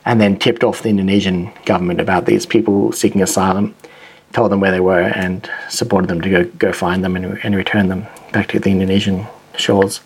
and 0.06 0.20
then 0.20 0.38
tipped 0.38 0.64
off 0.64 0.82
the 0.82 0.90
Indonesian 0.90 1.52
government 1.66 2.02
about 2.02 2.26
these 2.26 2.46
people 2.46 2.92
seeking 2.92 3.22
asylum, 3.22 3.76
told 4.34 4.52
them 4.52 4.60
where 4.60 4.72
they 4.72 4.80
were, 4.80 5.02
and 5.02 5.50
supported 5.70 6.08
them 6.08 6.22
to 6.22 6.30
go, 6.30 6.44
go 6.58 6.72
find 6.72 7.04
them 7.04 7.16
and, 7.16 7.40
and 7.44 7.56
return 7.56 7.90
them 7.90 8.08
back 8.32 8.48
to 8.48 8.60
the 8.60 8.72
Indonesian 8.72 9.28
shores. 9.56 10.02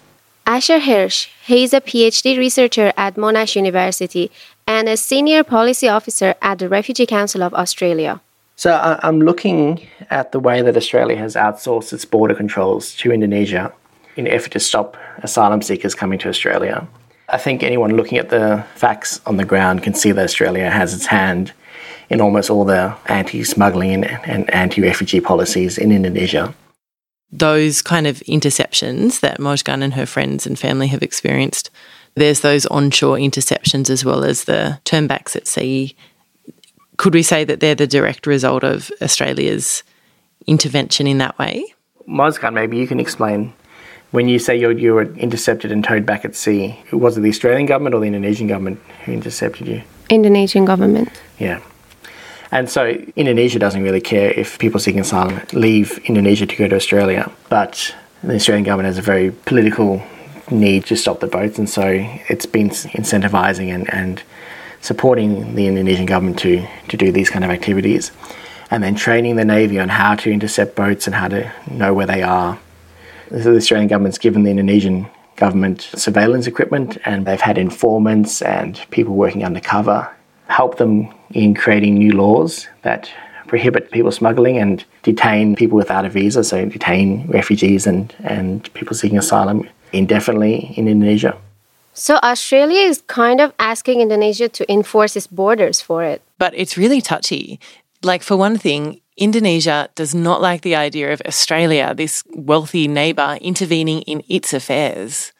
Asher 0.45 0.79
Hirsch, 0.79 1.29
he 1.45 1.63
is 1.63 1.73
a 1.73 1.79
PhD 1.79 2.37
researcher 2.37 2.91
at 2.97 3.15
Monash 3.15 3.55
University 3.55 4.29
and 4.67 4.89
a 4.89 4.97
senior 4.97 5.43
policy 5.43 5.87
officer 5.87 6.35
at 6.41 6.59
the 6.59 6.67
Refugee 6.67 7.05
Council 7.05 7.43
of 7.43 7.53
Australia. 7.53 8.19
So 8.57 8.73
I- 8.73 8.99
I'm 9.07 9.21
looking 9.21 9.87
at 10.09 10.31
the 10.31 10.39
way 10.39 10.61
that 10.61 10.75
Australia 10.75 11.17
has 11.17 11.35
outsourced 11.35 11.93
its 11.93 12.05
border 12.05 12.35
controls 12.35 12.93
to 12.95 13.11
Indonesia 13.11 13.71
in 14.15 14.27
effort 14.27 14.51
to 14.51 14.59
stop 14.59 14.97
asylum 15.23 15.61
seekers 15.61 15.95
coming 15.95 16.19
to 16.19 16.29
Australia. 16.29 16.87
I 17.29 17.37
think 17.37 17.63
anyone 17.63 17.95
looking 17.95 18.17
at 18.17 18.29
the 18.29 18.65
facts 18.75 19.21
on 19.25 19.37
the 19.37 19.45
ground 19.45 19.83
can 19.83 19.93
see 19.93 20.11
that 20.11 20.23
Australia 20.23 20.69
has 20.69 20.93
its 20.93 21.05
hand 21.05 21.53
in 22.09 22.21
almost 22.21 22.49
all 22.49 22.65
the 22.65 22.95
anti-smuggling 23.07 24.03
and, 24.03 24.05
and 24.29 24.53
anti-refugee 24.53 25.21
policies 25.21 25.77
in 25.77 25.91
Indonesia. 25.91 26.53
Those 27.31 27.81
kind 27.81 28.05
of 28.05 28.19
interceptions 28.27 29.21
that 29.21 29.39
Mojgan 29.39 29.81
and 29.81 29.95
her 29.95 30.05
friends 30.05 30.45
and 30.45 30.59
family 30.59 30.87
have 30.87 31.01
experienced, 31.01 31.71
there's 32.15 32.41
those 32.41 32.67
onshore 32.67 33.17
interceptions 33.17 33.89
as 33.89 34.05
well 34.05 34.23
as 34.23 34.43
the 34.43 34.79
turnbacks 34.85 35.35
at 35.35 35.47
sea. 35.47 35.95
Could 36.97 37.15
we 37.15 37.23
say 37.23 37.43
that 37.43 37.59
they're 37.59 37.73
the 37.73 37.87
direct 37.87 38.27
result 38.27 38.63
of 38.63 38.91
Australia's 39.01 39.81
intervention 40.45 41.07
in 41.07 41.17
that 41.17 41.39
way? 41.39 41.73
Mojgan, 42.07 42.53
maybe 42.53 42.77
you 42.77 42.85
can 42.85 42.99
explain. 42.99 43.53
When 44.13 44.27
you 44.29 44.37
say 44.37 44.55
you 44.55 44.93
were 44.93 45.11
intercepted 45.15 45.71
and 45.71 45.83
towed 45.83 46.05
back 46.05 46.23
at 46.23 46.35
sea, 46.35 46.77
was 46.91 47.17
it 47.17 47.21
the 47.21 47.29
Australian 47.29 47.65
government 47.65 47.95
or 47.95 47.99
the 47.99 48.05
Indonesian 48.05 48.45
government 48.45 48.79
who 49.05 49.11
intercepted 49.11 49.67
you? 49.67 49.81
Indonesian 50.07 50.65
government. 50.65 51.09
Yeah. 51.39 51.61
And 52.51 52.69
so 52.69 52.89
Indonesia 53.15 53.57
doesn't 53.57 53.81
really 53.81 54.01
care 54.01 54.29
if 54.29 54.59
people 54.59 54.79
seeking 54.79 55.01
asylum 55.01 55.41
leave 55.51 55.97
Indonesia 56.05 56.45
to 56.45 56.55
go 56.55 56.67
to 56.67 56.75
Australia, 56.75 57.31
but 57.49 57.95
the 58.23 58.35
Australian 58.35 58.63
government 58.65 58.85
has 58.85 58.99
a 58.99 59.01
very 59.01 59.31
political 59.31 59.99
need 60.51 60.85
to 60.85 60.95
stop 60.95 61.19
the 61.19 61.25
boats, 61.25 61.57
and 61.57 61.67
so 61.67 61.83
it's 62.29 62.45
been 62.45 62.69
incentivizing 62.69 63.73
and, 63.73 63.91
and 63.91 64.21
supporting 64.81 65.55
the 65.55 65.65
Indonesian 65.65 66.05
government 66.05 66.37
to, 66.37 66.63
to 66.89 66.97
do 66.97 67.11
these 67.11 67.31
kind 67.31 67.43
of 67.43 67.49
activities, 67.49 68.11
and 68.69 68.83
then 68.83 68.93
training 68.93 69.37
the 69.37 69.45
Navy 69.45 69.79
on 69.79 69.89
how 69.89 70.13
to 70.13 70.29
intercept 70.31 70.75
boats 70.75 71.07
and 71.07 71.15
how 71.15 71.29
to 71.29 71.51
know 71.71 71.95
where 71.95 72.05
they 72.05 72.21
are. 72.21 72.59
So 73.29 73.51
the 73.51 73.57
Australian 73.57 73.87
government's 73.87 74.17
given 74.17 74.43
the 74.43 74.51
Indonesian 74.51 75.07
government 75.35 75.81
surveillance 75.95 76.47
equipment, 76.47 76.97
and 77.05 77.25
they've 77.25 77.41
had 77.41 77.57
informants 77.57 78.41
and 78.41 78.79
people 78.91 79.15
working 79.15 79.43
undercover 79.43 80.09
help 80.47 80.77
them 80.77 81.13
in 81.31 81.55
creating 81.55 81.95
new 81.97 82.11
laws 82.11 82.67
that 82.83 83.09
prohibit 83.47 83.91
people 83.91 84.11
smuggling 84.11 84.57
and 84.57 84.83
detain 85.03 85.55
people 85.55 85.77
without 85.77 86.05
a 86.05 86.09
visa, 86.09 86.43
so 86.43 86.65
detain 86.65 87.27
refugees 87.27 87.87
and, 87.87 88.13
and 88.23 88.71
people 88.73 88.95
seeking 88.95 89.17
asylum 89.17 89.67
indefinitely 89.91 90.73
in 90.77 90.87
Indonesia. 90.87 91.37
So 91.93 92.17
Australia 92.23 92.81
is 92.81 93.03
kind 93.05 93.39
of 93.39 93.53
asking 93.59 94.01
Indonesia 94.01 94.49
to 94.49 94.71
enforce 94.71 95.15
its 95.15 95.27
borders 95.27 95.81
for 95.81 96.03
it. 96.03 96.21
But 96.39 96.53
it's 96.55 96.77
really 96.77 97.01
touchy. 97.01 97.59
Like, 98.01 98.23
for 98.23 98.35
one 98.35 98.57
thing, 98.57 98.99
Indonesia 99.17 99.89
does 99.93 100.15
not 100.15 100.41
like 100.41 100.61
the 100.61 100.75
idea 100.75 101.13
of 101.13 101.21
Australia, 101.27 101.93
this 101.95 102.23
wealthy 102.33 102.87
neighbour, 102.87 103.37
intervening 103.41 104.01
in 104.03 104.23
its 104.27 104.53
affairs. 104.53 105.31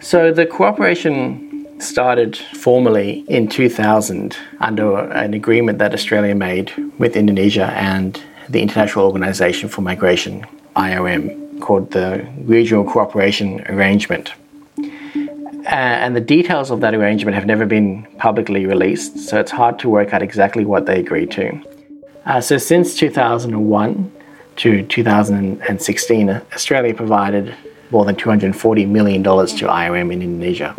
So 0.00 0.30
the 0.30 0.44
cooperation 0.44 1.80
started 1.80 2.36
formally 2.36 3.24
in 3.28 3.48
2000 3.48 4.36
under 4.60 4.98
an 5.12 5.32
agreement 5.32 5.78
that 5.78 5.94
Australia 5.94 6.34
made 6.34 6.72
with 6.98 7.16
Indonesia 7.16 7.72
and 7.76 8.22
the 8.50 8.60
International 8.60 9.06
Organization 9.06 9.70
for 9.70 9.80
Migration, 9.80 10.44
IOM, 10.76 11.60
called 11.60 11.92
the 11.92 12.26
Regional 12.42 12.84
Cooperation 12.84 13.64
Arrangement. 13.68 14.34
And 15.66 16.14
the 16.14 16.20
details 16.20 16.70
of 16.70 16.80
that 16.80 16.94
arrangement 16.94 17.34
have 17.36 17.46
never 17.46 17.64
been 17.64 18.06
publicly 18.18 18.66
released, 18.66 19.18
so 19.18 19.40
it's 19.40 19.50
hard 19.50 19.78
to 19.78 19.88
work 19.88 20.12
out 20.12 20.22
exactly 20.22 20.66
what 20.66 20.84
they 20.84 21.00
agreed 21.00 21.30
to. 21.32 21.58
Uh, 22.26 22.40
so 22.40 22.56
since 22.56 22.94
2001 22.96 24.12
to 24.56 24.82
2016, 24.86 26.30
Australia 26.30 26.94
provided 26.94 27.54
more 27.90 28.04
than 28.04 28.16
$240 28.16 28.88
million 28.88 29.22
to 29.22 29.30
IOM 29.30 30.12
in 30.12 30.22
Indonesia. 30.22 30.74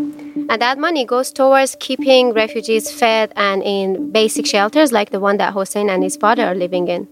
And 0.50 0.62
that 0.62 0.78
money 0.78 1.06
goes 1.06 1.32
towards 1.32 1.76
keeping 1.80 2.34
refugees 2.34 2.92
fed 2.92 3.32
and 3.36 3.64
in 3.64 4.12
basic 4.12 4.46
shelters 4.46 4.92
like 4.92 5.12
the 5.12 5.20
one 5.20 5.38
that 5.38 5.54
Hossein 5.54 5.90
and 5.90 6.04
his 6.04 6.18
father 6.18 6.46
are 6.46 6.56
living 6.56 6.88
in. 6.88 7.08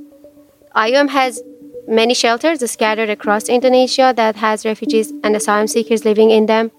IOM 0.76 1.10
has 1.10 1.42
many 1.88 2.14
shelters 2.14 2.60
scattered 2.70 3.10
across 3.10 3.50
Indonesia 3.50 4.14
that 4.16 4.36
has 4.38 4.66
refugees 4.66 5.12
and 5.24 5.36
asylum 5.36 5.68
seekers 5.68 6.06
living 6.06 6.32
in 6.32 6.48
them. 6.48 6.72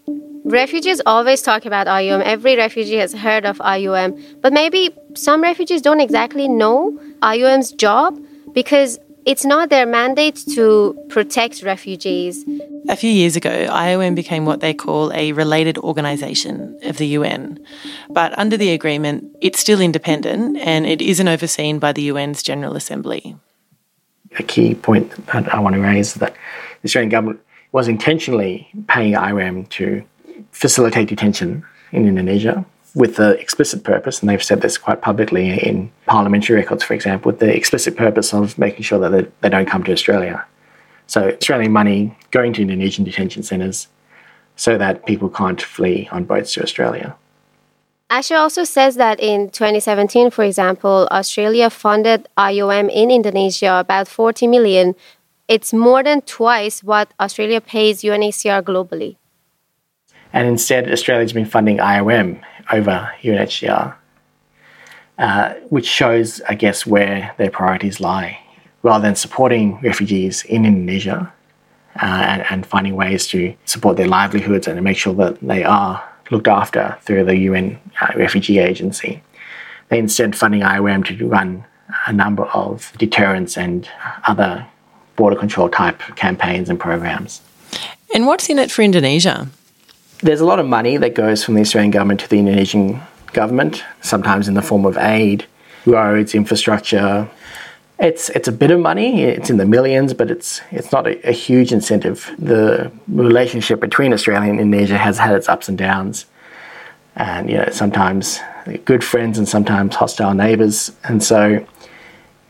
Refugees 0.45 1.01
always 1.07 1.41
talk 1.41 1.65
about 1.65 1.87
IOM. 1.87 2.23
Every 2.23 2.55
refugee 2.57 2.97
has 2.97 3.15
heard 3.15 3.47
of 3.47 3.57
IOM. 3.59 4.23
But 4.43 4.53
maybe 4.53 4.95
some 5.15 5.43
refugees 5.43 5.81
don't 5.81 6.01
exactly 6.01 6.49
know 6.49 6.99
IOM's 7.23 7.73
job 7.73 8.19
because 8.53 8.99
it's 9.25 9.47
not 9.47 9.71
their 9.71 9.87
mandate 9.87 10.37
to 10.55 10.99
protect 11.09 11.63
refugees. 11.63 12.45
A 12.91 12.97
few 12.97 13.11
years 13.11 13.37
ago, 13.37 13.67
IOM 13.71 14.15
became 14.15 14.45
what 14.45 14.61
they 14.61 14.75
call 14.75 15.11
a 15.15 15.33
related 15.33 15.79
organisation 15.79 16.79
of 16.83 16.99
the 16.99 17.07
UN. 17.07 17.59
But 18.11 18.39
under 18.39 18.59
the 18.59 18.73
agreement, 18.73 19.35
it's 19.41 19.59
still 19.59 19.81
independent 19.81 20.59
and 20.59 20.85
it 20.85 21.01
isn't 21.01 21.27
overseen 21.27 21.79
by 21.79 21.93
the 21.93 22.11
UN's 22.11 22.43
General 22.43 22.77
Assembly. 22.77 23.35
A 24.39 24.43
key 24.43 24.75
point 24.75 25.11
that 25.29 25.55
I 25.55 25.59
want 25.59 25.75
to 25.75 25.81
raise 25.81 26.09
is 26.09 26.15
that 26.15 26.35
the 26.83 26.87
Australian 26.87 27.09
government 27.09 27.41
was 27.73 27.89
intentionally 27.89 28.69
paying 28.89 29.15
IOM 29.15 29.67
to 29.71 30.05
facilitate 30.53 31.09
detention 31.09 31.65
in 31.93 32.07
Indonesia 32.07 32.65
with 32.95 33.17
the 33.17 33.39
explicit 33.41 33.83
purpose, 33.83 34.21
and 34.21 34.29
they've 34.29 34.43
said 34.43 34.61
this 34.61 34.79
quite 34.79 35.03
publicly 35.03 35.59
in 35.67 35.91
parliamentary 36.07 36.57
records, 36.57 36.85
for 36.85 36.95
example, 36.95 37.33
with 37.33 37.41
the 37.41 37.55
explicit 37.55 37.97
purpose 37.97 38.33
of 38.33 38.57
making 38.57 38.83
sure 38.83 38.99
that 39.01 39.11
they, 39.11 39.27
they 39.41 39.49
don't 39.49 39.67
come 39.67 39.83
to 39.85 39.93
Australia. 39.93 40.45
So, 41.07 41.31
Australian 41.31 41.73
money 41.73 42.17
going 42.31 42.53
to 42.55 42.63
Indonesian 42.63 43.05
detention 43.05 43.43
centres 43.43 43.89
so 44.57 44.79
that 44.79 45.05
people 45.07 45.29
can't 45.29 45.61
flee 45.61 46.09
on 46.13 46.25
boats 46.25 46.55
to 46.55 46.63
Australia. 46.63 47.17
Asher 48.11 48.37
also 48.37 48.63
says 48.65 48.95
that 48.97 49.19
in 49.19 49.51
2017, 49.51 50.31
for 50.31 50.45
example, 50.45 51.09
Australia 51.11 51.69
funded 51.69 52.29
IOM 52.39 52.89
in 52.93 53.11
Indonesia 53.11 53.81
about 53.81 54.07
40 54.07 54.47
million. 54.47 54.95
It's 55.49 55.73
more 55.73 56.03
than 56.03 56.23
twice 56.23 56.85
what 56.85 57.13
Australia 57.19 57.61
pays 57.61 58.03
UNHCR 58.03 58.63
globally. 58.63 59.17
And 60.35 60.49
instead, 60.49 60.91
Australia's 60.91 61.33
been 61.33 61.47
funding 61.47 61.79
IOM 61.79 62.43
over 62.73 63.09
UNHCR, 63.23 63.95
uh, 65.17 65.55
which 65.69 65.87
shows, 65.87 66.41
I 66.49 66.57
guess, 66.57 66.85
where 66.85 67.33
their 67.39 67.51
priorities 67.51 68.01
lie. 68.01 68.41
Rather 68.83 69.03
than 69.03 69.15
supporting 69.15 69.81
refugees 69.81 70.45
in 70.45 70.67
Indonesia 70.67 71.33
uh, 72.03 72.05
and, 72.05 72.45
and, 72.51 72.67
finding 72.67 72.97
ways 72.97 73.29
to 73.29 73.55
support 73.65 73.97
their 73.97 74.09
livelihoods 74.09 74.67
and 74.67 74.77
to 74.77 74.83
make 74.83 74.99
sure 74.99 75.15
that 75.15 75.41
they 75.41 75.63
are 75.63 76.03
looked 76.31 76.49
after 76.49 76.99
through 77.03 77.25
the 77.25 77.37
UN 77.49 77.79
uh, 78.01 78.13
Refugee 78.17 78.59
Agency, 78.59 79.23
they 79.89 79.99
instead 79.99 80.37
funding 80.37 80.63
IOM 80.63 81.07
to 81.07 81.29
run 81.29 81.65
a 82.07 82.13
number 82.13 82.45
of 82.47 82.93
deterrence 82.99 83.57
and 83.57 83.89
other 84.27 84.67
border 85.17 85.37
control 85.37 85.69
type 85.71 86.01
campaigns 86.17 86.69
and 86.69 86.79
programs. 86.81 87.41
And 88.13 88.27
what's 88.27 88.51
in 88.51 88.59
it 88.59 88.73
for 88.73 88.83
Indonesia? 88.83 89.49
There's 90.25 90.41
a 90.41 90.47
lot 90.47 90.59
of 90.59 90.67
money 90.67 90.97
that 90.97 91.15
goes 91.15 91.45
from 91.45 91.55
the 91.55 91.61
Australian 91.61 91.91
government 91.91 92.19
to 92.21 92.29
the 92.29 92.39
Indonesian 92.39 93.01
government, 93.35 93.85
sometimes 94.01 94.49
in 94.49 94.55
the 94.55 94.63
form 94.63 94.87
of 94.87 94.97
aid, 94.97 95.47
roads, 95.85 96.35
infrastructure. 96.35 97.29
It's 97.99 98.31
it's 98.31 98.49
a 98.49 98.53
bit 98.53 98.71
of 98.71 98.81
money. 98.81 99.23
It's 99.23 99.51
in 99.51 99.59
the 99.59 99.67
millions, 99.67 100.15
but 100.15 100.31
it's 100.31 100.63
it's 100.71 100.91
not 100.91 101.07
a, 101.07 101.29
a 101.29 101.33
huge 101.33 101.73
incentive. 101.73 102.35
The 102.39 102.91
relationship 103.07 103.81
between 103.81 104.15
Australia 104.15 104.51
and 104.51 104.59
Indonesia 104.59 104.97
has 104.97 105.19
had 105.19 105.35
its 105.35 105.49
ups 105.49 105.69
and 105.69 105.77
downs, 105.77 106.25
and 107.17 107.51
you 107.51 107.59
know 107.59 107.69
sometimes 107.71 108.41
good 108.87 109.05
friends 109.05 109.37
and 109.37 109.47
sometimes 109.47 109.95
hostile 109.95 110.33
neighbours, 110.33 110.91
and 111.05 111.23
so 111.23 111.65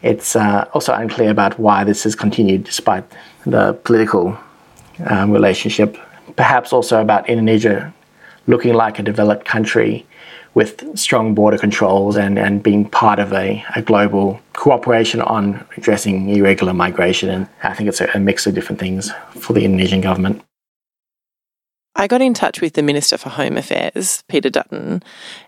it's 0.02 0.36
uh, 0.36 0.68
also 0.74 0.92
unclear 0.94 1.30
about 1.30 1.58
why 1.58 1.82
this 1.82 2.04
has 2.04 2.14
continued 2.14 2.62
despite 2.62 3.04
the 3.46 3.72
political 3.82 4.38
um, 5.06 5.32
relationship 5.32 5.98
perhaps 6.36 6.72
also 6.72 7.00
about 7.00 7.28
Indonesia 7.28 7.92
looking 8.46 8.74
like 8.74 8.98
a 8.98 9.02
developed 9.02 9.44
country 9.44 10.06
with 10.54 10.96
strong 10.96 11.34
border 11.34 11.58
controls 11.58 12.16
and, 12.16 12.38
and 12.38 12.62
being 12.62 12.88
part 12.88 13.18
of 13.18 13.32
a, 13.32 13.64
a 13.74 13.82
global 13.82 14.40
cooperation 14.52 15.20
on 15.20 15.64
addressing 15.76 16.28
irregular 16.28 16.72
migration. 16.72 17.28
And 17.28 17.48
I 17.62 17.74
think 17.74 17.88
it's 17.88 18.00
a, 18.00 18.08
a 18.14 18.20
mix 18.20 18.46
of 18.46 18.54
different 18.54 18.78
things 18.80 19.10
for 19.32 19.52
the 19.52 19.64
Indonesian 19.64 20.00
government. 20.00 20.42
I 21.96 22.06
got 22.06 22.22
in 22.22 22.34
touch 22.34 22.60
with 22.60 22.74
the 22.74 22.82
Minister 22.82 23.16
for 23.18 23.30
Home 23.30 23.56
Affairs, 23.56 24.24
Peter 24.28 24.50
Dutton, 24.50 25.02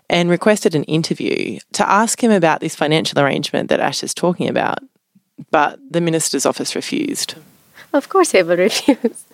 and 0.09 0.29
requested 0.29 0.75
an 0.75 0.83
interview 0.83 1.59
to 1.73 1.89
ask 1.89 2.23
him 2.23 2.31
about 2.31 2.61
this 2.61 2.75
financial 2.75 3.19
arrangement 3.19 3.69
that 3.69 3.81
Ash 3.81 4.01
is 4.01 4.13
talking 4.13 4.47
about. 4.47 4.79
But 5.51 5.79
the 5.89 6.01
Minister's 6.01 6.45
office 6.45 6.75
refused. 6.75 7.35
Of 7.93 8.09
course, 8.09 8.31
they 8.31 8.43
will 8.43 8.57
refuse. 8.57 9.25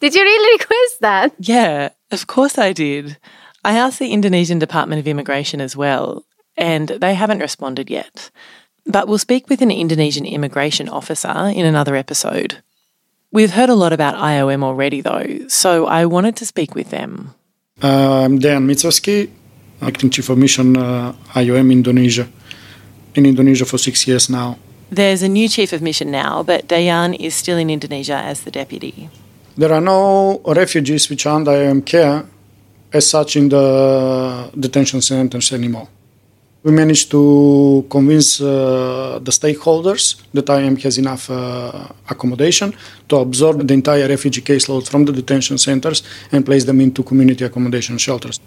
Did 0.00 0.14
you 0.14 0.22
really 0.22 0.58
request 0.58 1.00
that? 1.00 1.34
Yeah, 1.38 1.90
of 2.10 2.26
course 2.26 2.58
I 2.58 2.72
did. 2.72 3.18
I 3.64 3.76
asked 3.76 3.98
the 3.98 4.12
Indonesian 4.12 4.58
Department 4.58 5.00
of 5.00 5.08
Immigration 5.08 5.60
as 5.60 5.76
well, 5.76 6.24
and 6.56 6.88
they 6.88 7.14
haven't 7.14 7.40
responded 7.40 7.90
yet. 7.90 8.30
But 8.86 9.08
we'll 9.08 9.18
speak 9.18 9.48
with 9.48 9.60
an 9.62 9.70
Indonesian 9.70 10.24
immigration 10.24 10.88
officer 10.88 11.50
in 11.54 11.66
another 11.66 11.96
episode. 11.96 12.62
We've 13.32 13.50
heard 13.50 13.68
a 13.68 13.74
lot 13.74 13.92
about 13.92 14.14
IOM 14.14 14.62
already, 14.62 15.00
though, 15.00 15.48
so 15.48 15.86
I 15.86 16.06
wanted 16.06 16.36
to 16.36 16.46
speak 16.46 16.74
with 16.74 16.90
them. 16.90 17.34
Uh, 17.82 18.22
I'm 18.22 18.38
Dejan 18.38 18.64
Micovski, 18.64 19.28
acting 19.82 20.10
chief 20.10 20.30
of 20.30 20.38
mission 20.38 20.76
uh, 20.76 21.12
IOM 21.34 21.72
Indonesia. 21.72 22.28
In 23.16 23.26
Indonesia 23.26 23.64
for 23.64 23.78
six 23.78 24.06
years 24.06 24.30
now. 24.30 24.58
There's 24.90 25.22
a 25.22 25.28
new 25.28 25.48
chief 25.48 25.72
of 25.72 25.82
mission 25.82 26.10
now, 26.10 26.42
but 26.42 26.68
Dejan 26.68 27.18
is 27.18 27.34
still 27.34 27.58
in 27.58 27.68
Indonesia 27.70 28.14
as 28.14 28.42
the 28.42 28.50
deputy. 28.50 29.10
There 29.56 29.72
are 29.72 29.80
no 29.80 30.42
refugees 30.44 31.08
which 31.08 31.26
are 31.26 31.36
under 31.36 31.80
care 31.80 32.24
as 32.92 33.08
such 33.08 33.36
in 33.36 33.48
the 33.48 34.50
detention 34.58 35.00
centers 35.00 35.52
anymore. 35.52 35.88
We 36.62 36.72
managed 36.72 37.10
to 37.12 37.86
convince 37.88 38.40
uh, 38.40 39.20
the 39.22 39.30
stakeholders 39.30 40.20
that 40.34 40.46
IOM 40.46 40.82
has 40.82 40.98
enough 40.98 41.30
uh, 41.30 41.88
accommodation 42.10 42.74
to 43.08 43.16
absorb 43.16 43.66
the 43.66 43.72
entire 43.72 44.08
refugee 44.08 44.42
caseload 44.42 44.88
from 44.88 45.04
the 45.04 45.12
detention 45.12 45.58
centers 45.58 46.02
and 46.32 46.44
place 46.44 46.64
them 46.64 46.80
into 46.80 47.02
community 47.02 47.44
accommodation 47.44 47.98
shelters. 47.98 48.40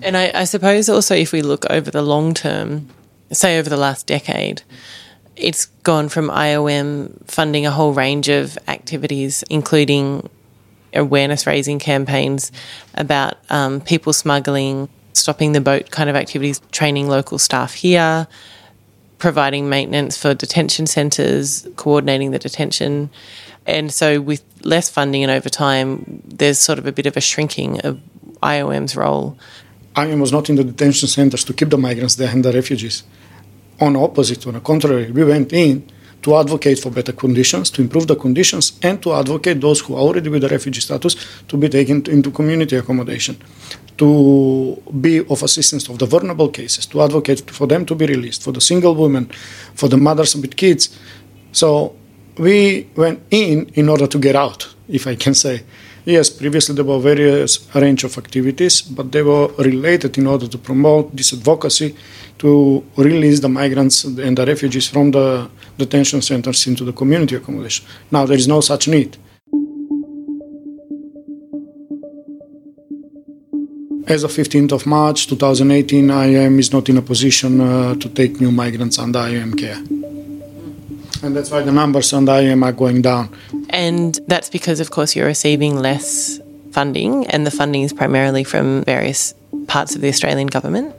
And 0.00 0.16
I, 0.16 0.30
I 0.34 0.44
suppose 0.44 0.88
also, 0.88 1.14
if 1.14 1.32
we 1.32 1.42
look 1.42 1.66
over 1.68 1.90
the 1.90 2.02
long 2.02 2.32
term, 2.32 2.88
say 3.32 3.58
over 3.58 3.68
the 3.68 3.76
last 3.76 4.06
decade, 4.06 4.62
it's 5.36 5.66
gone 5.84 6.08
from 6.08 6.28
IOM 6.28 7.24
funding 7.26 7.66
a 7.66 7.70
whole 7.70 7.92
range 7.92 8.28
of 8.28 8.58
activities, 8.68 9.42
including 9.48 10.28
awareness 10.94 11.46
raising 11.46 11.78
campaigns 11.78 12.52
about 12.94 13.38
um, 13.50 13.80
people 13.80 14.12
smuggling, 14.12 14.88
stopping 15.14 15.52
the 15.52 15.60
boat 15.60 15.90
kind 15.90 16.10
of 16.10 16.16
activities, 16.16 16.60
training 16.70 17.08
local 17.08 17.38
staff 17.38 17.74
here, 17.74 18.26
providing 19.18 19.68
maintenance 19.68 20.16
for 20.16 20.34
detention 20.34 20.86
centres, 20.86 21.66
coordinating 21.76 22.30
the 22.32 22.38
detention. 22.38 23.10
And 23.66 23.92
so, 23.92 24.20
with 24.20 24.44
less 24.64 24.88
funding 24.88 25.22
and 25.22 25.30
over 25.30 25.48
time, 25.48 26.22
there's 26.26 26.58
sort 26.58 26.78
of 26.78 26.86
a 26.86 26.92
bit 26.92 27.06
of 27.06 27.16
a 27.16 27.20
shrinking 27.20 27.80
of 27.80 28.00
IOM's 28.42 28.96
role. 28.96 29.38
IOM 29.94 30.20
was 30.20 30.32
not 30.32 30.50
in 30.50 30.56
the 30.56 30.64
detention 30.64 31.08
centres 31.08 31.44
to 31.44 31.52
keep 31.52 31.70
the 31.70 31.78
migrants 31.78 32.16
there 32.16 32.30
and 32.30 32.44
the 32.44 32.52
refugees 32.52 33.04
on 33.80 33.96
opposite, 33.96 34.46
on 34.46 34.54
the 34.54 34.60
contrary, 34.60 35.10
we 35.10 35.24
went 35.24 35.52
in 35.52 35.90
to 36.22 36.36
advocate 36.36 36.78
for 36.78 36.90
better 36.90 37.12
conditions, 37.12 37.70
to 37.70 37.82
improve 37.82 38.06
the 38.06 38.16
conditions, 38.16 38.78
and 38.82 39.02
to 39.02 39.12
advocate 39.12 39.60
those 39.60 39.80
who 39.80 39.94
are 39.94 40.00
already 40.00 40.28
with 40.28 40.42
the 40.42 40.48
refugee 40.48 40.80
status 40.80 41.16
to 41.48 41.56
be 41.56 41.68
taken 41.68 42.04
into 42.08 42.30
community 42.30 42.76
accommodation, 42.76 43.36
to 43.98 44.80
be 45.00 45.18
of 45.18 45.42
assistance 45.42 45.88
of 45.88 45.98
the 45.98 46.06
vulnerable 46.06 46.48
cases, 46.48 46.86
to 46.86 47.02
advocate 47.02 47.50
for 47.50 47.66
them 47.66 47.84
to 47.84 47.94
be 47.94 48.06
released, 48.06 48.42
for 48.42 48.52
the 48.52 48.60
single 48.60 48.94
women, 48.94 49.26
for 49.74 49.88
the 49.88 49.96
mothers 49.96 50.36
with 50.36 50.56
kids. 50.56 50.96
So 51.50 51.96
we 52.38 52.88
went 52.94 53.20
in 53.30 53.70
in 53.74 53.88
order 53.88 54.06
to 54.06 54.18
get 54.18 54.36
out, 54.36 54.72
if 54.88 55.06
I 55.06 55.16
can 55.16 55.34
say. 55.34 55.62
Yes, 56.04 56.30
previously 56.30 56.74
there 56.74 56.84
were 56.84 56.98
various 56.98 57.68
range 57.76 58.02
of 58.02 58.18
activities, 58.18 58.82
but 58.82 59.12
they 59.12 59.22
were 59.22 59.46
related 59.58 60.18
in 60.18 60.26
order 60.26 60.48
to 60.48 60.58
promote 60.58 61.16
this 61.16 61.32
advocacy 61.32 61.94
to 62.38 62.84
release 62.96 63.38
the 63.38 63.48
migrants 63.48 64.02
and 64.04 64.36
the 64.36 64.44
refugees 64.44 64.88
from 64.88 65.12
the 65.12 65.48
detention 65.78 66.20
centers 66.20 66.66
into 66.66 66.84
the 66.84 66.92
community 66.92 67.36
accommodation. 67.36 67.86
Now 68.10 68.26
there 68.26 68.36
is 68.36 68.48
no 68.48 68.60
such 68.60 68.88
need. 68.88 69.16
As 74.08 74.24
of 74.24 74.32
15th 74.32 74.72
of 74.72 74.86
March 74.86 75.28
2018, 75.28 76.08
IOM 76.08 76.58
is 76.58 76.72
not 76.72 76.88
in 76.88 76.96
a 76.96 77.02
position 77.02 77.60
uh, 77.60 77.94
to 77.94 78.08
take 78.08 78.40
new 78.40 78.50
migrants 78.50 78.98
under 78.98 79.20
IOM 79.20 79.56
care. 79.56 80.31
And 81.22 81.36
that's 81.36 81.50
why 81.50 81.62
the 81.62 81.72
numbers 81.72 82.12
on 82.12 82.26
IOM 82.26 82.64
are 82.64 82.72
going 82.72 83.02
down. 83.02 83.28
And 83.70 84.18
that's 84.26 84.50
because, 84.50 84.80
of 84.80 84.90
course, 84.90 85.14
you're 85.14 85.26
receiving 85.26 85.76
less 85.76 86.40
funding, 86.72 87.26
and 87.28 87.46
the 87.46 87.50
funding 87.50 87.82
is 87.82 87.92
primarily 87.92 88.44
from 88.44 88.82
various 88.84 89.34
parts 89.68 89.94
of 89.94 90.00
the 90.00 90.08
Australian 90.08 90.48
government? 90.48 90.94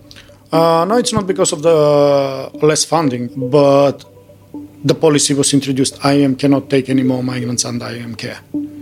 Uh, 0.52 0.86
no, 0.86 0.98
it's 0.98 1.14
not 1.14 1.26
because 1.26 1.52
of 1.52 1.64
the 1.64 2.50
less 2.62 2.86
funding, 2.86 3.50
but 3.50 4.06
the 4.84 4.94
policy 4.94 5.34
was 5.34 5.54
introduced. 5.54 6.00
IOM 6.02 6.38
cannot 6.38 6.70
take 6.70 6.90
any 6.90 7.04
more 7.04 7.24
migrants 7.24 7.66
under 7.66 7.86
IOM 7.86 8.18
care. 8.18 8.40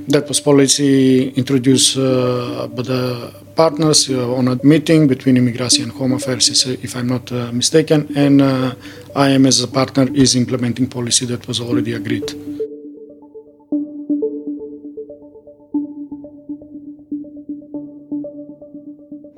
That 0.08 0.28
was 0.28 0.40
policy 0.42 1.30
introduced 1.30 1.98
uh, 1.98 2.68
by 2.68 2.82
the 2.82 3.34
partners 3.56 4.10
uh, 4.10 4.34
on 4.34 4.48
a 4.48 4.60
meeting 4.64 5.08
between 5.08 5.38
Immigration 5.38 5.84
and 5.84 5.92
Home 5.94 6.14
Affairs, 6.14 6.66
if 6.66 6.96
I'm 6.96 7.08
not 7.08 7.32
uh, 7.32 7.52
mistaken, 7.52 8.12
and 8.18 8.42
uh, 8.42 8.74
IOM 9.16 9.48
as 9.48 9.62
a 9.62 9.68
partner 9.68 10.08
is 10.14 10.36
implementing 10.36 10.88
policy 10.88 11.26
that 11.28 11.48
was 11.48 11.62
already 11.62 11.94
agreed. 11.94 12.34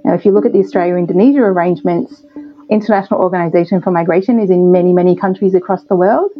Now, 0.05 0.13
if 0.13 0.25
you 0.25 0.31
look 0.31 0.45
at 0.45 0.53
the 0.53 0.59
Australia 0.59 0.95
Indonesia 0.95 1.41
arrangements, 1.41 2.23
International 2.69 3.19
Organization 3.19 3.81
for 3.81 3.91
Migration 3.91 4.39
is 4.39 4.49
in 4.49 4.71
many, 4.71 4.93
many 4.93 5.15
countries 5.15 5.53
across 5.53 5.83
the 5.85 5.95
world, 5.95 6.31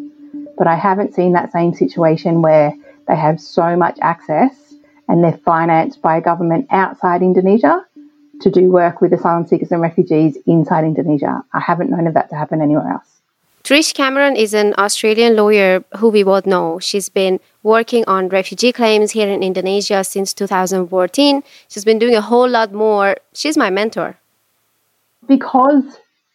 but 0.58 0.68
I 0.68 0.76
haven't 0.76 1.14
seen 1.14 1.34
that 1.34 1.52
same 1.52 1.74
situation 1.74 2.42
where 2.42 2.74
they 3.08 3.16
have 3.16 3.40
so 3.40 3.76
much 3.76 3.98
access 4.02 4.76
and 5.08 5.24
they're 5.24 5.40
financed 5.46 6.02
by 6.02 6.18
a 6.18 6.22
government 6.22 6.68
outside 6.72 7.22
Indonesia 7.22 7.86
to 8.42 8.50
do 8.50 8.72
work 8.72 9.02
with 9.02 9.14
asylum 9.14 9.46
seekers 9.46 9.72
and 9.72 9.82
refugees 9.82 10.38
inside 10.46 10.84
Indonesia. 10.84 11.44
I 11.54 11.60
haven't 11.60 11.90
known 11.90 12.08
of 12.08 12.14
that 12.14 12.30
to 12.30 12.36
happen 12.36 12.62
anywhere 12.62 12.92
else. 12.92 13.14
Trish 13.64 13.94
Cameron 13.94 14.36
is 14.36 14.54
an 14.54 14.74
Australian 14.78 15.38
lawyer 15.38 15.86
who 15.98 16.10
we 16.10 16.22
both 16.24 16.46
know. 16.46 16.80
She's 16.80 17.08
been 17.08 17.40
working 17.64 18.04
on 18.08 18.28
refugee 18.28 18.74
claims 18.74 19.12
here 19.12 19.30
in 19.30 19.42
Indonesia 19.42 20.04
since 20.04 20.34
2014. 20.34 21.44
She's 21.70 21.86
been 21.86 21.98
doing 21.98 22.16
a 22.16 22.22
whole 22.22 22.50
lot 22.50 22.74
more. 22.74 23.16
She's 23.34 23.56
my 23.56 23.70
mentor. 23.70 24.18
Because 25.26 25.86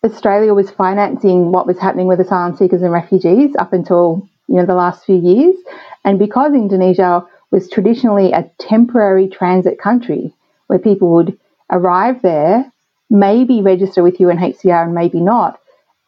Australia 0.04 0.54
was 0.54 0.70
financing 0.70 1.50
what 1.50 1.66
was 1.66 1.78
happening 1.78 2.06
with 2.06 2.20
asylum 2.20 2.56
seekers 2.56 2.82
and 2.82 2.92
refugees 2.92 3.54
up 3.58 3.72
until 3.72 4.28
you 4.46 4.54
know 4.54 4.64
the 4.64 4.74
last 4.74 5.04
few 5.04 5.16
years, 5.16 5.56
and 6.04 6.18
because 6.18 6.52
Indonesia 6.54 7.26
was 7.50 7.68
traditionally 7.68 8.32
a 8.32 8.48
temporary 8.58 9.26
transit 9.26 9.78
country 9.78 10.32
where 10.68 10.78
people 10.78 11.10
would 11.10 11.36
arrive 11.70 12.22
there, 12.22 12.70
maybe 13.10 13.60
register 13.60 14.02
with 14.02 14.18
UNHCR 14.18 14.84
and 14.84 14.94
maybe 14.94 15.20
not, 15.20 15.58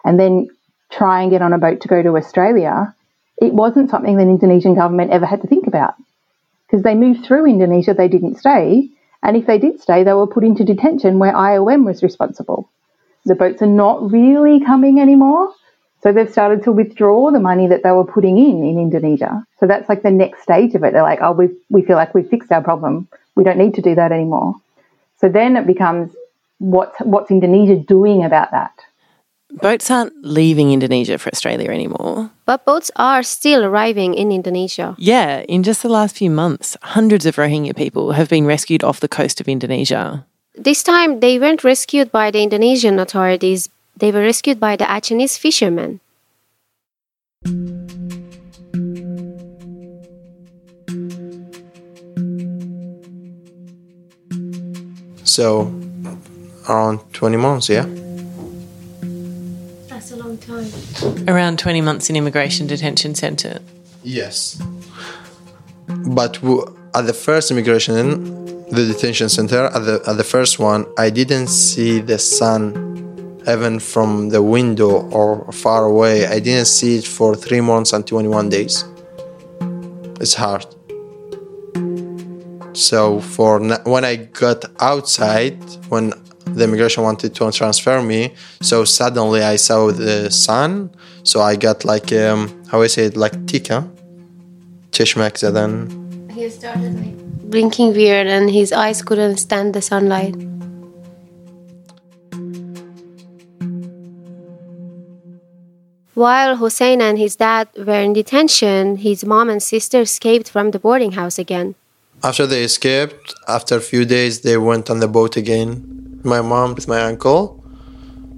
and 0.05 0.21
then 0.21 0.49
try 0.91 1.23
and 1.23 1.31
get 1.31 1.43
on 1.43 1.53
a 1.53 1.59
boat 1.59 1.81
to 1.81 1.89
go 1.89 2.01
to 2.03 2.17
Australia, 2.17 2.95
it 3.39 3.53
wasn't 3.53 3.91
something 3.91 4.17
that 4.17 4.23
Indonesian 4.23 4.75
government 4.75 5.11
ever 5.11 5.27
had 5.27 5.41
to 5.43 5.49
think 5.49 5.67
about. 5.67 5.95
Because 6.67 6.85
they 6.85 6.95
moved 6.95 7.25
through 7.25 7.47
Indonesia, 7.47 7.95
they 7.95 8.09
didn't 8.09 8.39
stay. 8.39 8.89
And 9.23 9.37
if 9.37 9.47
they 9.47 9.59
did 9.59 9.81
stay, 9.81 10.05
they 10.05 10.13
were 10.13 10.27
put 10.27 10.45
into 10.45 10.65
detention 10.65 11.19
where 11.19 11.33
IOM 11.33 11.85
was 11.85 12.03
responsible. 12.03 12.71
The 13.25 13.35
boats 13.35 13.63
are 13.63 13.67
not 13.67 14.11
really 14.11 14.61
coming 14.61 15.01
anymore. 15.01 15.53
So 16.03 16.13
they've 16.13 16.31
started 16.31 16.65
to 16.65 16.73
withdraw 16.73 17.31
the 17.31 17.41
money 17.41 17.69
that 17.69 17.83
they 17.83 17.91
were 17.91 18.05
putting 18.07 18.39
in 18.39 18.65
in 18.65 18.79
Indonesia. 18.79 19.45
So 19.59 19.67
that's 19.67 19.89
like 19.89 20.03
the 20.03 20.11
next 20.11 20.43
stage 20.43 20.75
of 20.75 20.83
it. 20.83 20.93
They're 20.93 21.03
like, 21.03 21.21
oh, 21.21 21.33
we 21.33 21.49
we 21.69 21.83
feel 21.83 21.97
like 21.97 22.15
we've 22.15 22.29
fixed 22.29 22.51
our 22.51 22.63
problem. 22.63 23.09
We 23.37 23.45
don't 23.45 23.59
need 23.59 23.75
to 23.75 23.83
do 23.83 23.95
that 23.95 24.11
anymore. 24.11 24.55
So 25.21 25.29
then 25.29 25.57
it 25.57 25.67
becomes 25.67 26.17
what's 26.59 26.99
what's 27.01 27.31
Indonesia 27.31 27.77
doing 27.77 28.25
about 28.25 28.51
that? 28.53 28.73
Boats 29.53 29.91
aren't 29.91 30.15
leaving 30.23 30.71
Indonesia 30.71 31.19
for 31.19 31.29
Australia 31.29 31.71
anymore. 31.71 32.31
But 32.47 32.65
boats 32.65 32.91
are 32.95 33.25
still 33.25 33.65
arriving 33.65 34.15
in 34.15 34.31
Indonesia. 34.31 34.95
Yeah, 34.97 35.41
in 35.49 35.65
just 35.65 35.83
the 35.83 35.89
last 35.89 36.17
few 36.17 36.31
months, 36.31 36.77
hundreds 36.83 37.27
of 37.27 37.35
Rohingya 37.35 37.75
people 37.75 38.13
have 38.13 38.29
been 38.29 38.47
rescued 38.47 38.85
off 38.85 39.01
the 39.01 39.09
coast 39.09 39.41
of 39.41 39.49
Indonesia. 39.49 40.25
This 40.63 40.83
time, 40.83 41.21
they 41.21 41.39
weren't 41.39 41.65
rescued 41.65 42.13
by 42.13 42.31
the 42.31 42.43
Indonesian 42.43 42.99
authorities, 42.99 43.71
they 43.97 44.13
were 44.13 44.21
rescued 44.21 44.61
by 44.61 44.77
the 44.77 44.85
Acehnese 44.85 45.39
fishermen. 45.39 46.01
So, 55.25 55.73
around 56.69 57.01
20 57.15 57.39
months, 57.39 57.71
yeah? 57.71 57.87
That's 59.89 60.13
a 60.13 60.17
long 60.17 60.37
time. 60.37 60.71
Around 61.27 61.59
20 61.59 61.81
months 61.81 62.11
in 62.11 62.17
immigration 62.17 62.67
detention 62.67 63.15
centre. 63.15 63.61
Yes. 64.03 64.61
But 65.87 66.35
w- 66.35 66.77
at 66.95 67.07
the 67.07 67.15
first 67.15 67.51
immigration, 67.51 68.40
the 68.71 68.87
detention 68.87 69.29
center, 69.29 69.65
at 69.67 69.81
the, 69.85 70.03
at 70.07 70.17
the 70.17 70.25
first 70.25 70.59
one, 70.59 70.87
I 70.97 71.11
didn't 71.11 71.49
see 71.49 72.01
the 72.01 72.19
sun 72.19 72.91
even 73.49 73.81
from 73.81 74.29
the 74.29 74.43
window 74.43 75.09
or 75.11 75.51
far 75.53 75.85
away. 75.85 76.27
I 76.27 76.39
didn't 76.39 76.67
see 76.67 76.99
it 76.99 77.07
for 77.07 77.35
three 77.35 77.61
months 77.61 77.93
and 77.93 78.07
21 78.07 78.49
days. 78.49 78.85
It's 80.21 80.35
hard. 80.35 80.67
So 82.73 83.21
for 83.21 83.59
when 83.85 84.05
I 84.05 84.17
got 84.17 84.65
outside, 84.79 85.59
when 85.89 86.13
the 86.45 86.65
immigration 86.65 87.03
wanted 87.03 87.35
to 87.35 87.51
transfer 87.51 88.01
me, 88.03 88.35
so 88.61 88.85
suddenly 88.85 89.43
I 89.43 89.57
saw 89.57 89.91
the 89.91 90.31
sun. 90.31 90.91
So 91.25 91.41
I 91.41 91.57
got 91.57 91.85
like 91.85 92.13
um, 92.13 92.63
how 92.69 92.83
I 92.83 92.87
say 92.87 93.07
it, 93.07 93.17
like 93.17 93.47
tika, 93.47 93.89
cheshmak 94.93 95.35
zadan. 95.35 96.31
He 96.31 96.49
started 96.49 96.95
like 97.01 97.10
blinking 97.51 97.93
weird, 97.95 98.27
and 98.27 98.51
his 98.51 98.73
eyes 98.73 99.03
couldn't 99.03 99.39
stand 99.39 99.75
the 99.75 99.83
sunlight. 99.83 100.37
While 106.15 106.57
Hossein 106.57 107.01
and 107.01 107.19
his 107.19 107.37
dad 107.37 107.69
were 107.77 108.01
in 108.01 108.13
detention, 108.13 108.97
his 108.99 109.25
mom 109.25 109.49
and 109.49 109.63
sister 109.63 110.03
escaped 110.03 110.51
from 110.51 110.71
the 110.71 110.79
boarding 110.79 111.13
house 111.13 111.39
again. 111.39 111.77
After 112.23 112.47
they 112.47 112.63
escaped, 112.65 113.33
after 113.49 113.77
a 113.77 113.81
few 113.81 114.05
days, 114.05 114.43
they 114.43 114.59
went 114.59 114.91
on 114.91 115.01
the 115.01 115.09
boat 115.09 115.37
again. 115.37 116.21
My 116.23 116.43
mom 116.43 116.75
with 116.75 116.87
my 116.87 117.01
uncle, 117.01 117.65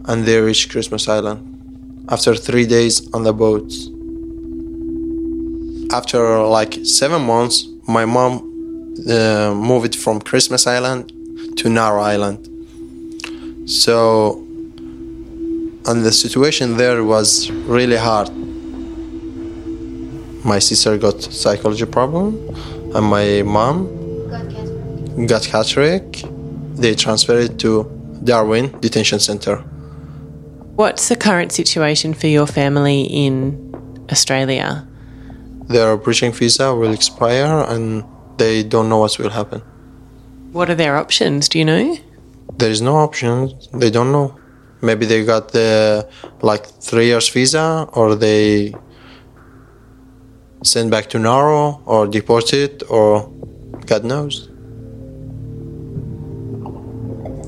and 0.04 0.24
they 0.24 0.40
reached 0.40 0.70
Christmas 0.70 1.08
Island. 1.08 1.40
After 2.08 2.36
three 2.36 2.66
days 2.66 3.12
on 3.12 3.24
the 3.24 3.32
boat. 3.32 3.72
After 5.92 6.38
like 6.44 6.78
seven 6.84 7.22
months, 7.22 7.66
my 7.88 8.04
mom 8.04 8.51
uh, 9.08 9.52
moved 9.54 9.94
from 9.96 10.20
Christmas 10.20 10.66
Island 10.66 11.12
to 11.58 11.68
Nauru 11.68 12.02
Island. 12.02 12.48
So 13.66 14.42
and 15.86 16.04
the 16.04 16.12
situation 16.12 16.76
there 16.76 17.04
was 17.04 17.50
really 17.50 17.96
hard. 17.96 18.30
My 20.44 20.58
sister 20.58 20.96
got 20.98 21.22
psychology 21.22 21.86
problem, 21.86 22.36
and 22.94 23.06
my 23.06 23.42
mom 23.42 23.88
got 25.26 25.42
cataract. 25.42 26.24
They 26.76 26.94
transferred 26.94 27.58
to 27.60 27.84
Darwin 28.24 28.78
Detention 28.80 29.20
Center. 29.20 29.56
What's 30.76 31.08
the 31.08 31.16
current 31.16 31.52
situation 31.52 32.14
for 32.14 32.26
your 32.26 32.46
family 32.46 33.02
in 33.02 33.74
Australia? 34.10 34.86
Their 35.68 35.96
bridging 35.96 36.32
visa 36.32 36.74
will 36.74 36.92
expire, 36.92 37.64
and 37.68 38.04
they 38.42 38.62
don't 38.74 38.88
know 38.88 38.98
what 39.04 39.12
will 39.18 39.34
happen. 39.40 39.60
What 40.52 40.66
are 40.70 40.78
their 40.82 40.96
options? 41.04 41.48
Do 41.48 41.58
you 41.60 41.64
know? 41.64 41.82
There 42.60 42.72
is 42.76 42.80
no 42.90 42.96
options. 42.96 43.68
They 43.82 43.90
don't 43.96 44.12
know. 44.16 44.28
Maybe 44.88 45.04
they 45.06 45.24
got 45.24 45.44
the 45.52 46.08
like 46.50 46.64
three 46.88 47.06
years 47.06 47.28
visa, 47.34 47.66
or 47.98 48.06
they 48.26 48.74
sent 50.72 50.90
back 50.90 51.04
to 51.12 51.18
Nauru, 51.18 51.78
or 51.92 52.00
deported, 52.18 52.82
or 52.88 53.08
God 53.86 54.02
knows. 54.04 54.34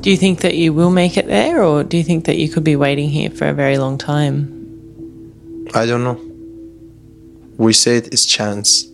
Do 0.03 0.11
you 0.11 0.19
think 0.25 0.41
that 0.45 0.55
you 0.55 0.73
will 0.79 0.95
make 1.03 1.15
it 1.17 1.27
there, 1.27 1.63
or 1.63 1.83
do 1.83 1.97
you 1.97 2.05
think 2.05 2.25
that 2.27 2.37
you 2.37 2.49
could 2.53 2.67
be 2.73 2.77
waiting 2.77 3.09
here 3.09 3.31
for 3.31 3.47
a 3.49 3.55
very 3.55 3.79
long 3.85 3.97
time? 3.99 4.37
I 5.75 5.87
don't 5.87 6.05
know. 6.09 6.19
We 7.57 7.73
say 7.73 7.97
it's 7.97 8.27
chance. 8.27 8.94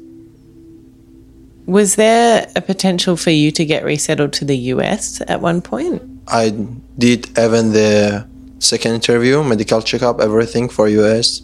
Was 1.71 1.95
there 1.95 2.51
a 2.57 2.61
potential 2.61 3.17
for 3.17 3.31
you 3.31 3.53
to 3.53 3.65
get 3.65 3.85
resettled 3.85 4.33
to 4.33 4.45
the 4.45 4.57
US 4.75 5.23
at 5.29 5.41
one 5.41 5.63
point? 5.63 6.03
I 6.27 6.51
did 6.99 7.29
even 7.39 7.71
the 7.71 8.27
second 8.59 8.95
interview, 8.95 9.45
medical 9.45 9.81
checkup, 9.81 10.21
everything 10.21 10.69
for 10.69 10.89
US. 10.89 11.43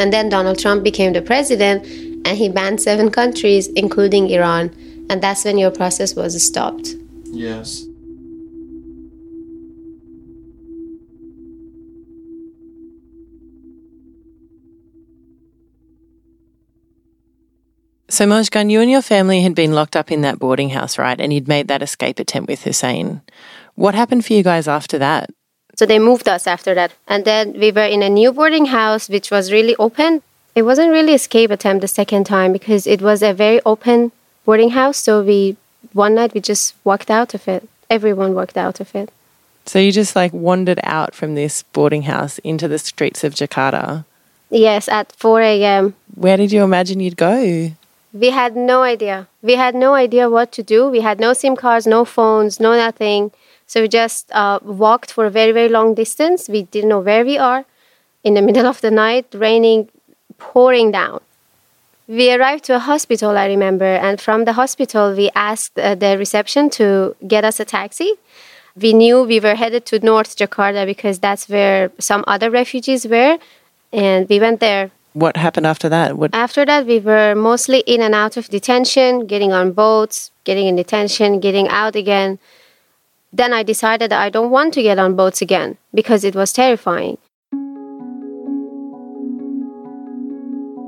And 0.00 0.10
then 0.14 0.30
Donald 0.30 0.58
Trump 0.58 0.82
became 0.82 1.12
the 1.12 1.20
president 1.20 1.84
and 2.24 2.38
he 2.38 2.48
banned 2.48 2.80
seven 2.80 3.10
countries, 3.10 3.68
including 3.76 4.30
Iran. 4.30 4.74
And 5.10 5.22
that's 5.22 5.44
when 5.44 5.58
your 5.58 5.70
process 5.70 6.16
was 6.16 6.42
stopped. 6.42 6.94
Yes. 7.26 7.84
So, 18.12 18.26
Mojgan, 18.26 18.70
you 18.70 18.82
and 18.82 18.90
your 18.90 19.00
family 19.00 19.40
had 19.40 19.54
been 19.54 19.72
locked 19.72 19.96
up 19.96 20.12
in 20.12 20.20
that 20.20 20.38
boarding 20.38 20.68
house, 20.68 20.98
right? 20.98 21.18
And 21.18 21.32
you'd 21.32 21.48
made 21.48 21.68
that 21.68 21.80
escape 21.80 22.18
attempt 22.18 22.50
with 22.50 22.62
Hossein. 22.62 23.22
What 23.74 23.94
happened 23.94 24.26
for 24.26 24.34
you 24.34 24.42
guys 24.42 24.68
after 24.68 24.98
that? 24.98 25.30
So 25.76 25.86
they 25.86 25.98
moved 25.98 26.28
us 26.28 26.46
after 26.46 26.74
that. 26.74 26.92
And 27.08 27.24
then 27.24 27.58
we 27.58 27.72
were 27.72 27.86
in 27.86 28.02
a 28.02 28.10
new 28.10 28.30
boarding 28.30 28.66
house, 28.66 29.08
which 29.08 29.30
was 29.30 29.50
really 29.50 29.74
open. 29.76 30.20
It 30.54 30.64
wasn't 30.64 30.90
really 30.90 31.14
escape 31.14 31.50
attempt 31.50 31.80
the 31.80 31.88
second 31.88 32.24
time 32.24 32.52
because 32.52 32.86
it 32.86 33.00
was 33.00 33.22
a 33.22 33.32
very 33.32 33.62
open 33.64 34.12
boarding 34.44 34.72
house. 34.72 34.98
So 34.98 35.22
we 35.22 35.56
one 35.94 36.14
night 36.14 36.34
we 36.34 36.42
just 36.42 36.74
walked 36.84 37.10
out 37.10 37.32
of 37.32 37.48
it. 37.48 37.66
Everyone 37.88 38.34
walked 38.34 38.58
out 38.58 38.78
of 38.78 38.94
it. 38.94 39.10
So 39.64 39.78
you 39.78 39.90
just 39.90 40.14
like 40.14 40.34
wandered 40.34 40.80
out 40.82 41.14
from 41.14 41.34
this 41.34 41.62
boarding 41.62 42.02
house 42.02 42.36
into 42.40 42.68
the 42.68 42.78
streets 42.78 43.24
of 43.24 43.34
Jakarta. 43.34 44.04
Yes, 44.50 44.86
at 44.86 45.12
4 45.12 45.40
a.m. 45.40 45.94
Where 46.14 46.36
did 46.36 46.52
you 46.52 46.62
imagine 46.62 47.00
you'd 47.00 47.16
go? 47.16 47.72
We 48.12 48.30
had 48.30 48.56
no 48.56 48.82
idea. 48.82 49.28
We 49.40 49.54
had 49.54 49.74
no 49.74 49.94
idea 49.94 50.28
what 50.28 50.52
to 50.52 50.62
do. 50.62 50.88
We 50.88 51.00
had 51.00 51.18
no 51.18 51.32
SIM 51.32 51.56
cards, 51.56 51.86
no 51.86 52.04
phones, 52.04 52.60
no 52.60 52.76
nothing. 52.76 53.32
So 53.66 53.80
we 53.80 53.88
just 53.88 54.30
uh, 54.32 54.58
walked 54.62 55.10
for 55.10 55.24
a 55.24 55.30
very, 55.30 55.52
very 55.52 55.68
long 55.68 55.94
distance. 55.94 56.48
We 56.48 56.62
didn't 56.62 56.90
know 56.90 57.00
where 57.00 57.24
we 57.24 57.38
are. 57.38 57.64
In 58.22 58.34
the 58.34 58.42
middle 58.42 58.66
of 58.66 58.80
the 58.82 58.90
night, 58.90 59.26
raining, 59.32 59.88
pouring 60.38 60.90
down. 60.92 61.20
We 62.06 62.32
arrived 62.32 62.64
to 62.64 62.76
a 62.76 62.78
hospital, 62.78 63.38
I 63.38 63.46
remember, 63.46 63.84
and 63.84 64.20
from 64.20 64.44
the 64.44 64.52
hospital, 64.52 65.14
we 65.14 65.30
asked 65.34 65.78
uh, 65.78 65.94
the 65.94 66.18
reception 66.18 66.68
to 66.70 67.16
get 67.26 67.44
us 67.44 67.60
a 67.60 67.64
taxi. 67.64 68.12
We 68.76 68.92
knew 68.92 69.22
we 69.22 69.40
were 69.40 69.54
headed 69.54 69.86
to 69.86 69.98
North 70.00 70.36
Jakarta 70.36 70.84
because 70.84 71.20
that's 71.20 71.48
where 71.48 71.90
some 71.98 72.24
other 72.26 72.50
refugees 72.50 73.06
were, 73.06 73.38
and 73.92 74.28
we 74.28 74.40
went 74.40 74.60
there. 74.60 74.90
What 75.14 75.36
happened 75.36 75.66
after 75.66 75.88
that? 75.90 76.16
What 76.16 76.34
After 76.34 76.64
that, 76.64 76.86
we 76.86 76.98
were 76.98 77.34
mostly 77.34 77.80
in 77.80 78.00
and 78.00 78.14
out 78.14 78.36
of 78.36 78.48
detention, 78.48 79.26
getting 79.26 79.52
on 79.52 79.72
boats, 79.72 80.30
getting 80.44 80.66
in 80.66 80.76
detention, 80.76 81.38
getting 81.38 81.68
out 81.68 81.94
again. 81.96 82.38
Then 83.32 83.52
I 83.52 83.62
decided 83.62 84.12
I 84.12 84.30
don't 84.30 84.50
want 84.50 84.74
to 84.74 84.82
get 84.82 84.98
on 84.98 85.14
boats 85.14 85.42
again 85.42 85.76
because 85.92 86.24
it 86.24 86.34
was 86.34 86.52
terrifying. 86.52 87.18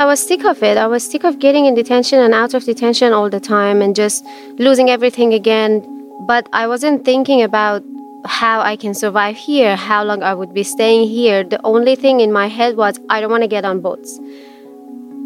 I 0.00 0.06
was 0.06 0.26
sick 0.26 0.44
of 0.44 0.62
it. 0.62 0.76
I 0.76 0.86
was 0.86 1.08
sick 1.08 1.24
of 1.24 1.38
getting 1.38 1.66
in 1.66 1.74
detention 1.74 2.18
and 2.18 2.34
out 2.34 2.52
of 2.52 2.64
detention 2.64 3.12
all 3.12 3.30
the 3.30 3.40
time 3.40 3.80
and 3.80 3.94
just 3.94 4.24
losing 4.58 4.90
everything 4.90 5.32
again. 5.32 5.82
But 6.26 6.48
I 6.52 6.66
wasn't 6.66 7.04
thinking 7.04 7.42
about 7.42 7.82
how 8.24 8.60
I 8.60 8.76
can 8.76 8.94
survive 8.94 9.36
here, 9.36 9.76
how 9.76 10.04
long 10.04 10.22
I 10.22 10.34
would 10.34 10.54
be 10.54 10.62
staying 10.62 11.08
here. 11.08 11.44
The 11.44 11.60
only 11.64 11.94
thing 11.94 12.20
in 12.20 12.32
my 12.32 12.48
head 12.48 12.76
was 12.76 12.98
I 13.08 13.20
don't 13.20 13.30
want 13.30 13.42
to 13.42 13.48
get 13.48 13.64
on 13.64 13.80
boats. 13.80 14.18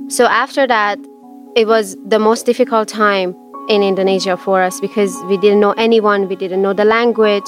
So 0.08 0.26
after 0.26 0.66
that, 0.66 0.98
it 1.54 1.66
was 1.66 1.96
the 2.06 2.18
most 2.18 2.46
difficult 2.46 2.88
time 2.88 3.36
in 3.68 3.82
Indonesia 3.82 4.36
for 4.36 4.62
us 4.62 4.80
because 4.80 5.14
we 5.24 5.36
didn't 5.36 5.60
know 5.60 5.72
anyone, 5.72 6.28
we 6.28 6.36
didn't 6.36 6.62
know 6.62 6.72
the 6.72 6.84
language, 6.84 7.46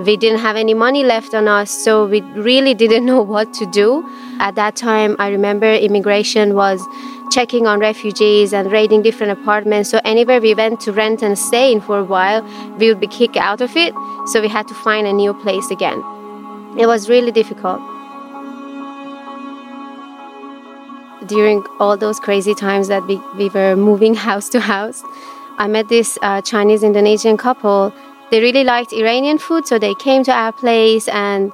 we 0.00 0.16
didn't 0.16 0.40
have 0.40 0.56
any 0.56 0.74
money 0.74 1.04
left 1.04 1.34
on 1.34 1.46
us, 1.46 1.70
so 1.70 2.06
we 2.06 2.20
really 2.20 2.74
didn't 2.74 3.04
know 3.10 3.22
what 3.22 3.52
to 3.54 3.66
do. 3.66 4.04
At 4.40 4.54
that 4.56 4.76
time, 4.76 5.16
I 5.18 5.28
remember 5.28 5.72
immigration 5.72 6.54
was 6.54 6.84
checking 7.30 7.66
on 7.66 7.80
refugees 7.80 8.52
and 8.52 8.70
raiding 8.70 9.02
different 9.02 9.32
apartments. 9.32 9.90
So 9.90 10.00
anywhere 10.04 10.40
we 10.40 10.54
went 10.54 10.80
to 10.80 10.92
rent 10.92 11.22
and 11.22 11.38
stay 11.38 11.72
in 11.72 11.80
for 11.80 11.98
a 11.98 12.04
while, 12.04 12.42
we 12.78 12.88
would 12.88 13.00
be 13.00 13.06
kicked 13.06 13.36
out 13.36 13.60
of 13.60 13.76
it. 13.76 13.94
So 14.26 14.40
we 14.40 14.48
had 14.48 14.68
to 14.68 14.74
find 14.74 15.06
a 15.06 15.12
new 15.12 15.34
place 15.34 15.70
again. 15.70 15.98
It 16.78 16.86
was 16.86 17.08
really 17.08 17.32
difficult. 17.32 17.80
During 21.26 21.64
all 21.80 21.96
those 21.96 22.20
crazy 22.20 22.54
times 22.54 22.88
that 22.88 23.06
we, 23.06 23.16
we 23.36 23.48
were 23.48 23.76
moving 23.76 24.14
house 24.28 24.48
to 24.50 24.60
house, 24.60 25.02
I 25.56 25.68
met 25.68 25.88
this 25.88 26.18
uh, 26.20 26.42
Chinese 26.42 26.82
Indonesian 26.82 27.36
couple. 27.36 27.92
They 28.34 28.40
really 28.40 28.64
liked 28.64 28.92
Iranian 28.92 29.38
food, 29.38 29.64
so 29.64 29.78
they 29.78 29.94
came 29.94 30.24
to 30.24 30.32
our 30.32 30.50
place 30.50 31.06
and 31.06 31.52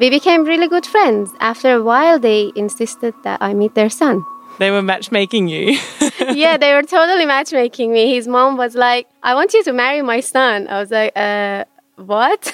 we 0.00 0.10
became 0.10 0.42
really 0.42 0.66
good 0.66 0.84
friends. 0.84 1.30
After 1.38 1.76
a 1.76 1.80
while, 1.80 2.18
they 2.18 2.50
insisted 2.56 3.14
that 3.22 3.40
I 3.40 3.54
meet 3.54 3.76
their 3.76 3.88
son. 3.88 4.26
They 4.58 4.72
were 4.72 4.82
matchmaking 4.82 5.46
you. 5.46 5.78
yeah, 6.32 6.56
they 6.56 6.74
were 6.74 6.82
totally 6.82 7.26
matchmaking 7.26 7.92
me. 7.92 8.12
His 8.12 8.26
mom 8.26 8.56
was 8.56 8.74
like, 8.74 9.06
I 9.22 9.36
want 9.36 9.54
you 9.54 9.62
to 9.62 9.72
marry 9.72 10.02
my 10.02 10.18
son. 10.18 10.66
I 10.66 10.80
was 10.80 10.90
like, 10.90 11.12
uh, 11.14 11.64
what? 11.94 12.52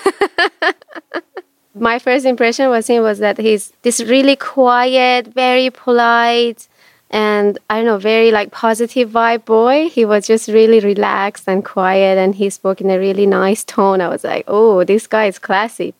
my 1.75 1.99
first 1.99 2.27
impression 2.27 2.69
was 2.69 2.87
him 2.89 3.03
was 3.03 3.21
that 3.21 3.39
he's 3.39 3.73
this 3.81 4.03
really 4.03 4.37
quiet, 4.37 5.29
very 5.29 5.71
polite, 5.71 6.69
and 7.13 7.59
I 7.69 7.77
don't 7.77 7.85
know, 7.85 7.99
very 7.99 8.31
like 8.31 8.51
positive 8.51 9.11
vibe 9.11 9.45
boy. 9.45 9.91
He 9.91 10.05
was 10.05 10.27
just 10.27 10.49
really 10.49 10.81
relaxed 10.81 11.45
and 11.47 11.65
quiet, 11.65 12.17
and 12.19 12.35
he 12.35 12.49
spoke 12.49 12.81
in 12.81 12.91
a 12.91 12.99
really 12.99 13.27
nice 13.27 13.63
tone. 13.63 14.01
I 14.01 14.09
was 14.09 14.25
like, 14.25 14.45
oh, 14.49 14.83
this 14.83 15.07
guy 15.07 15.27
is 15.27 15.39
classy. 15.39 15.95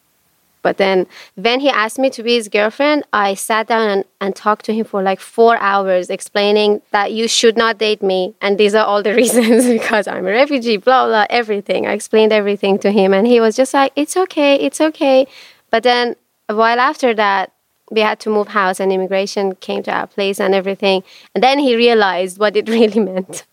But 0.63 0.77
then 0.77 1.07
when 1.35 1.61
he 1.61 1.69
asked 1.69 1.99
me 1.99 2.09
to 2.11 2.23
be 2.23 2.37
his 2.37 2.49
girlfriend, 2.49 3.05
I 3.13 3.35
sat 3.35 3.67
down 3.67 3.89
and, 3.89 4.05
and 4.21 4.35
talked 4.35 4.65
to 4.67 4.73
him 4.73 4.85
for 4.85 5.03
like 5.03 5.21
four 5.21 5.57
hours, 5.59 6.09
explaining 6.09 6.81
that 6.93 7.13
you 7.13 7.29
should 7.29 7.57
not 7.57 7.79
date 7.79 8.03
me. 8.03 8.35
And 8.41 8.59
these 8.59 8.75
are 8.75 8.87
all 8.87 9.03
the 9.03 9.15
reasons 9.23 9.67
because 9.67 10.07
I'm 10.07 10.25
a 10.25 10.31
refugee, 10.31 10.77
blah, 10.77 11.07
blah, 11.07 11.27
everything. 11.29 11.87
I 11.87 11.93
explained 11.93 12.33
everything 12.33 12.79
to 12.79 12.93
him. 12.93 13.13
And 13.13 13.27
he 13.27 13.41
was 13.41 13.57
just 13.57 13.75
like, 13.75 13.93
it's 13.97 14.17
okay, 14.17 14.55
it's 14.55 14.81
okay. 14.81 15.27
But 15.71 15.83
then 15.83 16.15
a 16.49 16.55
while 16.55 16.79
after 16.79 17.13
that, 17.15 17.52
we 17.93 18.01
had 18.01 18.19
to 18.21 18.31
move 18.31 18.49
house 18.49 18.81
and 18.81 18.91
immigration 18.91 19.55
came 19.57 19.83
to 19.83 19.93
our 19.93 20.07
place 20.07 20.41
and 20.41 20.55
everything. 20.55 21.05
And 21.35 21.45
then 21.45 21.59
he 21.59 21.77
realized 21.77 22.39
what 22.39 22.57
it 22.57 22.69
really 22.77 23.01
meant. 23.01 23.45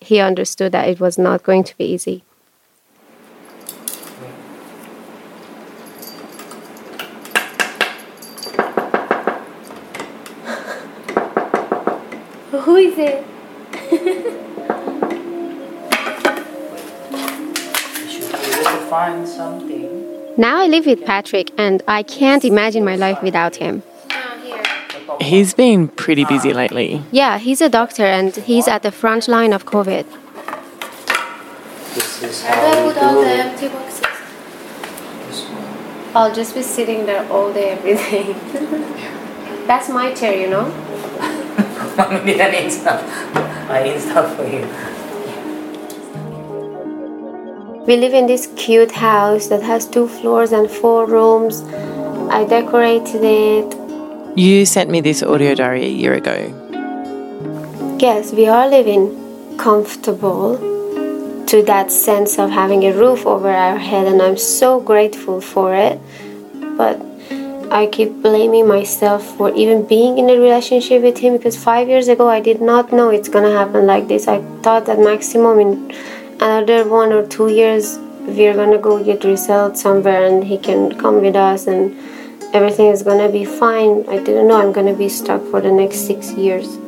He 0.00 0.18
understood 0.18 0.72
that 0.72 0.88
it 0.88 0.98
was 1.00 1.16
not 1.16 1.44
going 1.44 1.62
to 1.64 1.78
be 1.78 1.84
easy. 1.84 2.24
Who 12.50 12.76
is 12.76 12.98
it? 12.98 13.24
find 18.96 19.28
something. 19.28 19.75
Now 20.38 20.58
I 20.60 20.66
live 20.66 20.84
with 20.84 21.02
Patrick 21.06 21.50
and 21.56 21.82
I 21.88 22.02
can't 22.02 22.44
imagine 22.44 22.84
my 22.84 22.94
life 22.94 23.22
without 23.22 23.56
him. 23.56 23.82
He's 25.18 25.54
been 25.54 25.88
pretty 25.88 26.26
busy 26.26 26.52
lately. 26.52 27.02
Yeah, 27.10 27.38
he's 27.38 27.62
a 27.62 27.70
doctor 27.70 28.04
and 28.04 28.36
he's 28.36 28.68
at 28.68 28.82
the 28.82 28.92
front 28.92 29.28
line 29.28 29.54
of 29.54 29.64
COVID. 29.64 30.04
This 31.94 32.22
is 32.22 32.42
Where 32.42 32.72
do 32.74 32.90
I 32.90 32.92
put 32.92 33.02
all 33.02 33.20
the 33.22 33.30
empty 33.30 33.68
boxes? 33.68 34.02
I'll 36.14 36.34
just 36.34 36.54
be 36.54 36.60
sitting 36.60 37.06
there 37.06 37.26
all 37.32 37.50
day, 37.50 37.70
every 37.70 37.94
day. 37.94 38.34
That's 39.66 39.88
my 39.88 40.12
chair, 40.12 40.38
you 40.38 40.50
know? 40.50 40.66
I 41.98 42.22
need 42.24 42.40
an 42.40 42.52
Insta. 42.52 43.02
I 43.70 43.88
Insta 43.88 44.36
for 44.36 44.44
you. 44.44 44.68
We 47.86 47.96
live 47.96 48.14
in 48.14 48.26
this 48.26 48.48
cute 48.56 48.90
house 48.90 49.46
that 49.46 49.62
has 49.62 49.86
two 49.86 50.08
floors 50.08 50.50
and 50.50 50.68
four 50.68 51.06
rooms. 51.06 51.62
I 52.34 52.44
decorated 52.44 53.22
it. 53.22 54.36
You 54.36 54.66
sent 54.66 54.90
me 54.90 55.00
this 55.00 55.22
audio 55.22 55.54
diary 55.54 55.84
a 55.84 55.88
year 55.88 56.14
ago. 56.14 56.50
Yes, 58.00 58.32
we 58.32 58.48
are 58.48 58.68
living 58.68 59.56
comfortable 59.56 60.58
to 61.46 61.62
that 61.62 61.92
sense 61.92 62.40
of 62.40 62.50
having 62.50 62.82
a 62.82 62.92
roof 62.92 63.24
over 63.24 63.50
our 63.50 63.78
head, 63.78 64.08
and 64.08 64.20
I'm 64.20 64.36
so 64.36 64.80
grateful 64.80 65.40
for 65.40 65.72
it. 65.72 66.00
But 66.76 67.00
I 67.70 67.86
keep 67.86 68.20
blaming 68.20 68.66
myself 68.66 69.24
for 69.36 69.54
even 69.54 69.86
being 69.86 70.18
in 70.18 70.28
a 70.28 70.38
relationship 70.38 71.02
with 71.02 71.18
him 71.18 71.36
because 71.36 71.56
five 71.56 71.88
years 71.88 72.08
ago 72.08 72.28
I 72.28 72.40
did 72.40 72.60
not 72.60 72.92
know 72.92 73.10
it's 73.10 73.28
gonna 73.28 73.52
happen 73.52 73.86
like 73.86 74.08
this. 74.08 74.26
I 74.26 74.42
thought 74.62 74.86
that 74.86 74.98
maximum 74.98 75.60
in 75.60 75.92
another 76.40 76.88
one 76.88 77.12
or 77.12 77.26
two 77.26 77.48
years 77.48 77.98
we're 78.26 78.54
gonna 78.54 78.78
go 78.78 79.02
get 79.02 79.22
resettled 79.24 79.76
somewhere 79.78 80.26
and 80.26 80.44
he 80.44 80.58
can 80.58 80.98
come 80.98 81.20
with 81.20 81.36
us 81.36 81.66
and 81.66 81.96
everything 82.52 82.86
is 82.86 83.02
gonna 83.02 83.28
be 83.28 83.44
fine. 83.44 84.04
I 84.08 84.18
didn't 84.18 84.48
know 84.48 84.56
I'm 84.56 84.72
gonna 84.72 84.94
be 84.94 85.08
stuck 85.08 85.42
for 85.50 85.60
the 85.60 85.70
next 85.70 86.06
six 86.06 86.32
years. 86.32 86.78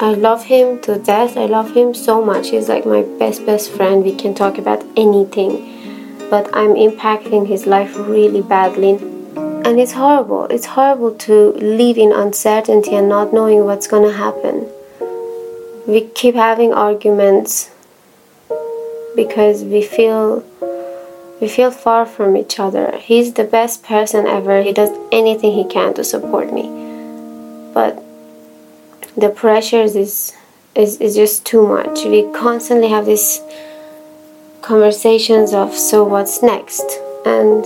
I 0.00 0.14
love 0.14 0.44
him 0.44 0.80
to 0.82 0.98
death. 0.98 1.36
I 1.36 1.44
love 1.44 1.74
him 1.74 1.92
so 1.92 2.24
much. 2.24 2.48
He's 2.48 2.70
like 2.70 2.86
my 2.86 3.02
best, 3.18 3.44
best 3.44 3.70
friend. 3.70 4.02
We 4.02 4.14
can 4.14 4.34
talk 4.34 4.56
about 4.56 4.82
anything. 4.96 5.76
But 6.30 6.48
I'm 6.56 6.74
impacting 6.74 7.46
his 7.46 7.66
life 7.66 7.94
really 7.98 8.40
badly. 8.40 8.92
And 9.36 9.78
it's 9.78 9.92
horrible. 9.92 10.44
It's 10.44 10.64
horrible 10.64 11.14
to 11.26 11.52
live 11.52 11.98
in 11.98 12.12
uncertainty 12.12 12.94
and 12.94 13.08
not 13.10 13.34
knowing 13.34 13.66
what's 13.66 13.86
gonna 13.86 14.12
happen. 14.12 14.66
We 15.86 16.06
keep 16.14 16.34
having 16.34 16.72
arguments 16.72 17.70
because 19.16 19.64
we 19.64 19.82
feel 19.82 20.44
we 21.40 21.48
feel 21.48 21.70
far 21.70 22.04
from 22.04 22.36
each 22.36 22.60
other. 22.60 22.98
He's 22.98 23.32
the 23.32 23.44
best 23.44 23.82
person 23.82 24.26
ever. 24.26 24.62
He 24.62 24.72
does 24.72 24.90
anything 25.10 25.52
he 25.52 25.64
can 25.64 25.94
to 25.94 26.04
support 26.04 26.52
me. 26.52 26.64
But 27.72 28.02
the 29.16 29.30
pressures 29.30 29.96
is 29.96 30.36
is, 30.74 31.00
is 31.00 31.16
just 31.16 31.44
too 31.44 31.66
much. 31.66 32.04
We 32.04 32.30
constantly 32.32 32.88
have 32.88 33.06
these 33.06 33.40
conversations 34.62 35.52
of 35.52 35.74
so 35.74 36.04
what's 36.04 36.42
next? 36.42 36.84
And 37.26 37.64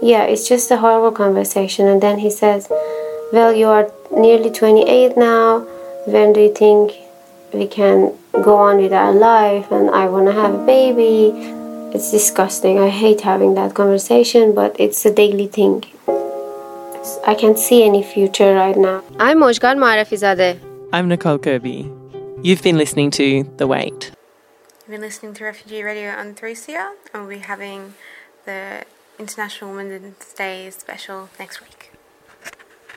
yeah, 0.00 0.24
it's 0.24 0.48
just 0.48 0.70
a 0.70 0.78
horrible 0.78 1.12
conversation. 1.12 1.86
And 1.86 2.02
then 2.02 2.18
he 2.18 2.30
says, 2.30 2.68
Well, 3.32 3.52
you 3.52 3.66
are 3.66 3.90
nearly 4.10 4.50
28 4.50 5.16
now. 5.16 5.66
When 6.06 6.32
do 6.32 6.40
you 6.40 6.54
think 6.54 6.92
we 7.52 7.66
can 7.66 8.12
go 8.42 8.56
on 8.56 8.78
with 8.78 8.92
our 8.92 9.12
life 9.12 9.70
and 9.70 9.90
I 9.90 10.06
want 10.08 10.26
to 10.26 10.32
have 10.32 10.54
a 10.54 10.66
baby. 10.66 11.32
It's 11.94 12.10
disgusting. 12.10 12.78
I 12.78 12.88
hate 12.88 13.22
having 13.22 13.54
that 13.54 13.74
conversation, 13.74 14.54
but 14.54 14.78
it's 14.78 15.04
a 15.04 15.12
daily 15.12 15.46
thing. 15.46 15.84
I 17.26 17.34
can't 17.34 17.58
see 17.58 17.84
any 17.84 18.02
future 18.02 18.54
right 18.54 18.76
now. 18.76 19.02
I'm 19.18 19.38
Mojgan 19.38 19.78
Moarefizadeh. 19.78 20.60
I'm 20.92 21.08
Nicole 21.08 21.38
Curby. 21.38 21.88
You've 22.42 22.62
been 22.62 22.76
listening 22.78 23.10
to 23.12 23.44
The 23.56 23.66
Wait. 23.66 24.12
You've 24.80 24.90
been 24.90 25.00
listening 25.00 25.34
to 25.34 25.44
Refugee 25.44 25.82
Radio 25.82 26.10
on 26.10 26.34
3CR, 26.34 26.92
and 27.12 27.22
we'll 27.22 27.38
be 27.38 27.38
having 27.38 27.94
the 28.44 28.84
International 29.18 29.74
Women's 29.74 30.32
Day 30.34 30.70
special 30.70 31.28
next 31.38 31.60
week. 31.60 31.79